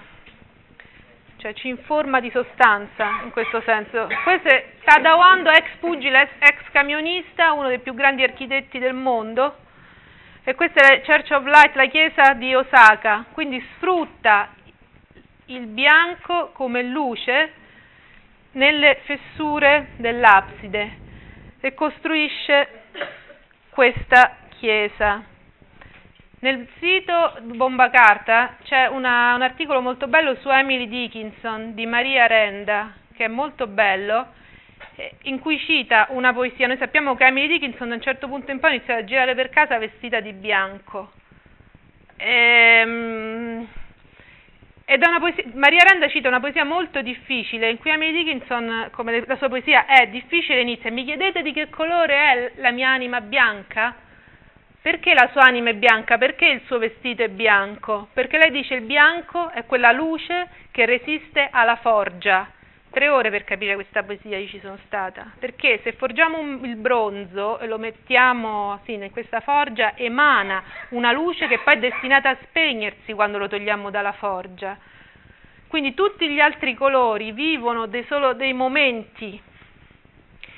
cioè 1.38 1.54
ci 1.54 1.67
informa 1.67 2.19
di 2.19 2.32
sostanza 2.32 3.21
in 3.23 3.32
questo 3.32 3.62
senso. 3.62 4.08
Questo 4.23 4.47
è 4.47 4.73
Tadawando, 4.84 5.50
ex 5.52 5.69
pugile, 5.80 6.30
ex 6.39 6.63
camionista, 6.71 7.54
uno 7.54 7.67
dei 7.67 7.80
più 7.80 7.93
grandi 7.93 8.23
architetti 8.23 8.80
del 8.80 8.93
mondo, 8.93 9.56
e 10.43 10.56
questa 10.56 10.82
è 10.82 10.97
la 10.97 11.02
Church 11.04 11.32
of 11.32 11.45
Light, 11.45 11.76
la 11.76 11.88
chiesa 11.88 12.34
di 12.34 12.56
Osaka, 12.56 13.26
quindi 13.34 13.63
sfrutta 13.76 14.50
il 15.45 15.67
bianco 15.67 16.52
come 16.54 16.84
luce 16.84 17.52
nelle 18.52 19.02
fessure 19.04 19.89
dell'abside 19.97 20.97
e 21.60 21.73
costruisce 21.73 22.84
questa 23.69 24.38
chiesa. 24.58 25.36
Nel 26.39 26.67
sito 26.80 27.34
Bomba 27.56 27.89
Carta 27.89 28.58
c'è 28.63 28.86
una, 28.86 29.34
un 29.34 29.41
articolo 29.41 29.82
molto 29.82 30.06
bello 30.06 30.36
su 30.36 30.50
Emily 30.50 30.88
Dickinson 30.88 31.73
di 31.73 31.88
Maria 31.88 32.28
Renda, 32.28 32.93
che 33.15 33.26
è 33.26 33.28
molto 33.28 33.65
bello, 33.65 34.34
eh, 34.97 35.15
in 35.23 35.39
cui 35.39 35.58
cita 35.58 36.06
una 36.12 36.34
poesia. 36.34 36.67
Noi 36.67 36.78
sappiamo 36.78 37.15
che 37.15 37.26
Emily 37.26 37.47
Dickinson 37.47 37.91
a 37.91 37.95
un 37.95 38.02
certo 38.02 38.28
punto 38.28 38.52
in 38.52 38.60
poi 38.60 38.76
inizia 38.76 38.97
a 38.97 39.04
girare 39.04 39.34
per 39.34 39.50
casa 39.50 39.80
vestita 39.80 40.19
di 40.19 40.32
bianco. 40.34 41.12
Ehm, 42.17 43.67
ed 44.86 45.02
è 45.02 45.08
una 45.08 45.19
poesia, 45.19 45.43
Maria 45.56 45.86
Renda 45.89 46.08
cita 46.08 46.28
una 46.28 46.39
poesia 46.39 46.65
molto 46.65 47.02
difficile 47.02 47.71
in 47.71 47.80
cui 47.80 47.89
Emily 47.89 48.12
Dickinson, 48.12 48.89
come 48.91 49.23
la 49.26 49.38
sua 49.38 49.50
poesia 49.50 49.88
è 49.88 50.06
difficile, 50.10 50.62
inizia 50.62 50.91
mi 50.91 51.04
chiedete 51.04 51.41
di 51.41 51.52
che 51.52 51.71
colore 51.71 52.15
è 52.15 52.52
la 52.58 52.69
mia 52.69 52.89
anima 52.89 53.21
bianca? 53.21 54.06
Perché 54.88 55.13
la 55.13 55.28
sua 55.34 55.41
anima 55.41 55.71
è 55.71 55.73
bianca? 55.73 56.17
Perché 56.17 56.45
il 56.45 56.62
suo 56.65 56.78
vestito 56.78 57.21
è 57.21 57.28
bianco? 57.28 58.08
Perché 58.13 58.38
lei 58.38 58.52
dice 58.52 58.76
il 58.76 58.84
bianco 58.84 59.50
è 59.50 59.65
quella 59.65 59.91
luce 59.91 60.47
che 60.71 60.86
resiste 60.86 61.50
alla 61.52 61.76
forgia. 61.76 62.50
Tre 62.89 63.10
ore 63.10 63.30
per 63.30 63.43
capire 63.43 63.76
questa 63.76 64.04
poesia 64.04 64.38
io 64.38 64.47
ci 64.47 64.62
sono 64.62 64.78
stata. 64.86 65.30
Perché 65.38 65.82
se 65.84 65.91
forgiamo 65.91 66.39
un, 66.39 66.63
il 66.63 66.78
bronzo 66.78 67.60
e 67.60 67.67
lo 67.67 67.78
mettiamo 67.78 68.80
sì, 68.86 68.93
in 68.93 69.12
questa 69.12 69.41
forgia, 69.41 69.93
emana 69.97 70.63
una 70.91 71.12
luce 71.12 71.47
che 71.47 71.60
poi 71.60 71.73
è 71.73 71.80
destinata 71.80 72.30
a 72.30 72.38
spegnersi 72.43 73.12
quando 73.12 73.38
lo 73.38 73.50
togliamo 73.50 73.89
dalla 73.89 74.13
forgia. 74.13 74.78
Quindi 75.67 75.95
tutti 75.95 76.30
gli 76.30 76.39
altri 76.39 76.76
colori 76.76 77.34
vivono 77.34 77.88
dei, 77.88 78.06
solo 78.06 78.36
dei 78.36 78.54
momenti, 78.54 79.38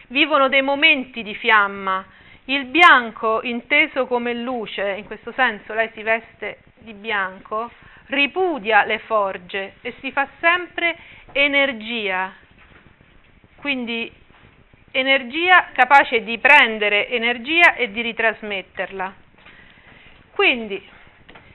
vivono 0.10 0.50
dei 0.50 0.62
momenti 0.62 1.24
di 1.24 1.34
fiamma, 1.34 2.18
il 2.50 2.66
bianco, 2.66 3.42
inteso 3.44 4.08
come 4.08 4.34
luce, 4.34 4.96
in 4.98 5.06
questo 5.06 5.32
senso 5.34 5.74
lei 5.74 5.90
si 5.94 6.02
veste 6.02 6.60
di 6.80 6.94
bianco, 6.94 7.70
ripudia 8.08 8.86
le 8.86 9.00
forge 9.00 9.76
e 9.82 9.94
si 10.00 10.12
fa 10.12 10.28
sempre 10.40 10.96
energia. 11.32 12.34
Quindi 13.58 14.12
energia 14.92 15.70
capace 15.74 16.24
di 16.24 16.40
prendere 16.40 17.08
energia 17.10 17.76
e 17.76 17.92
di 17.92 18.02
ritrasmetterla. 18.02 19.14
Quindi 20.32 20.84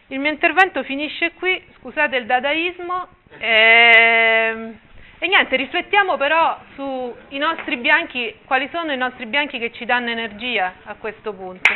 il 0.09 0.21
mio 0.21 0.31
intervento 0.31 0.85
finisce 0.85 1.33
qui, 1.33 1.61
scusate 1.79 2.17
il 2.17 2.27
dadaismo. 2.27 3.09
Ehm, 3.39 4.79
e 5.19 5.27
niente, 5.27 5.57
riflettiamo 5.57 6.17
però 6.17 6.59
sui 6.75 7.39
nostri 7.39 7.77
bianchi, 7.77 8.37
quali 8.45 8.69
sono 8.71 8.93
i 8.93 8.97
nostri 8.97 9.27
bianchi 9.27 9.59
che 9.59 9.73
ci 9.73 9.85
danno 9.85 10.11
energia 10.11 10.75
a 10.85 10.95
questo 10.97 11.33
punto. 11.33 11.71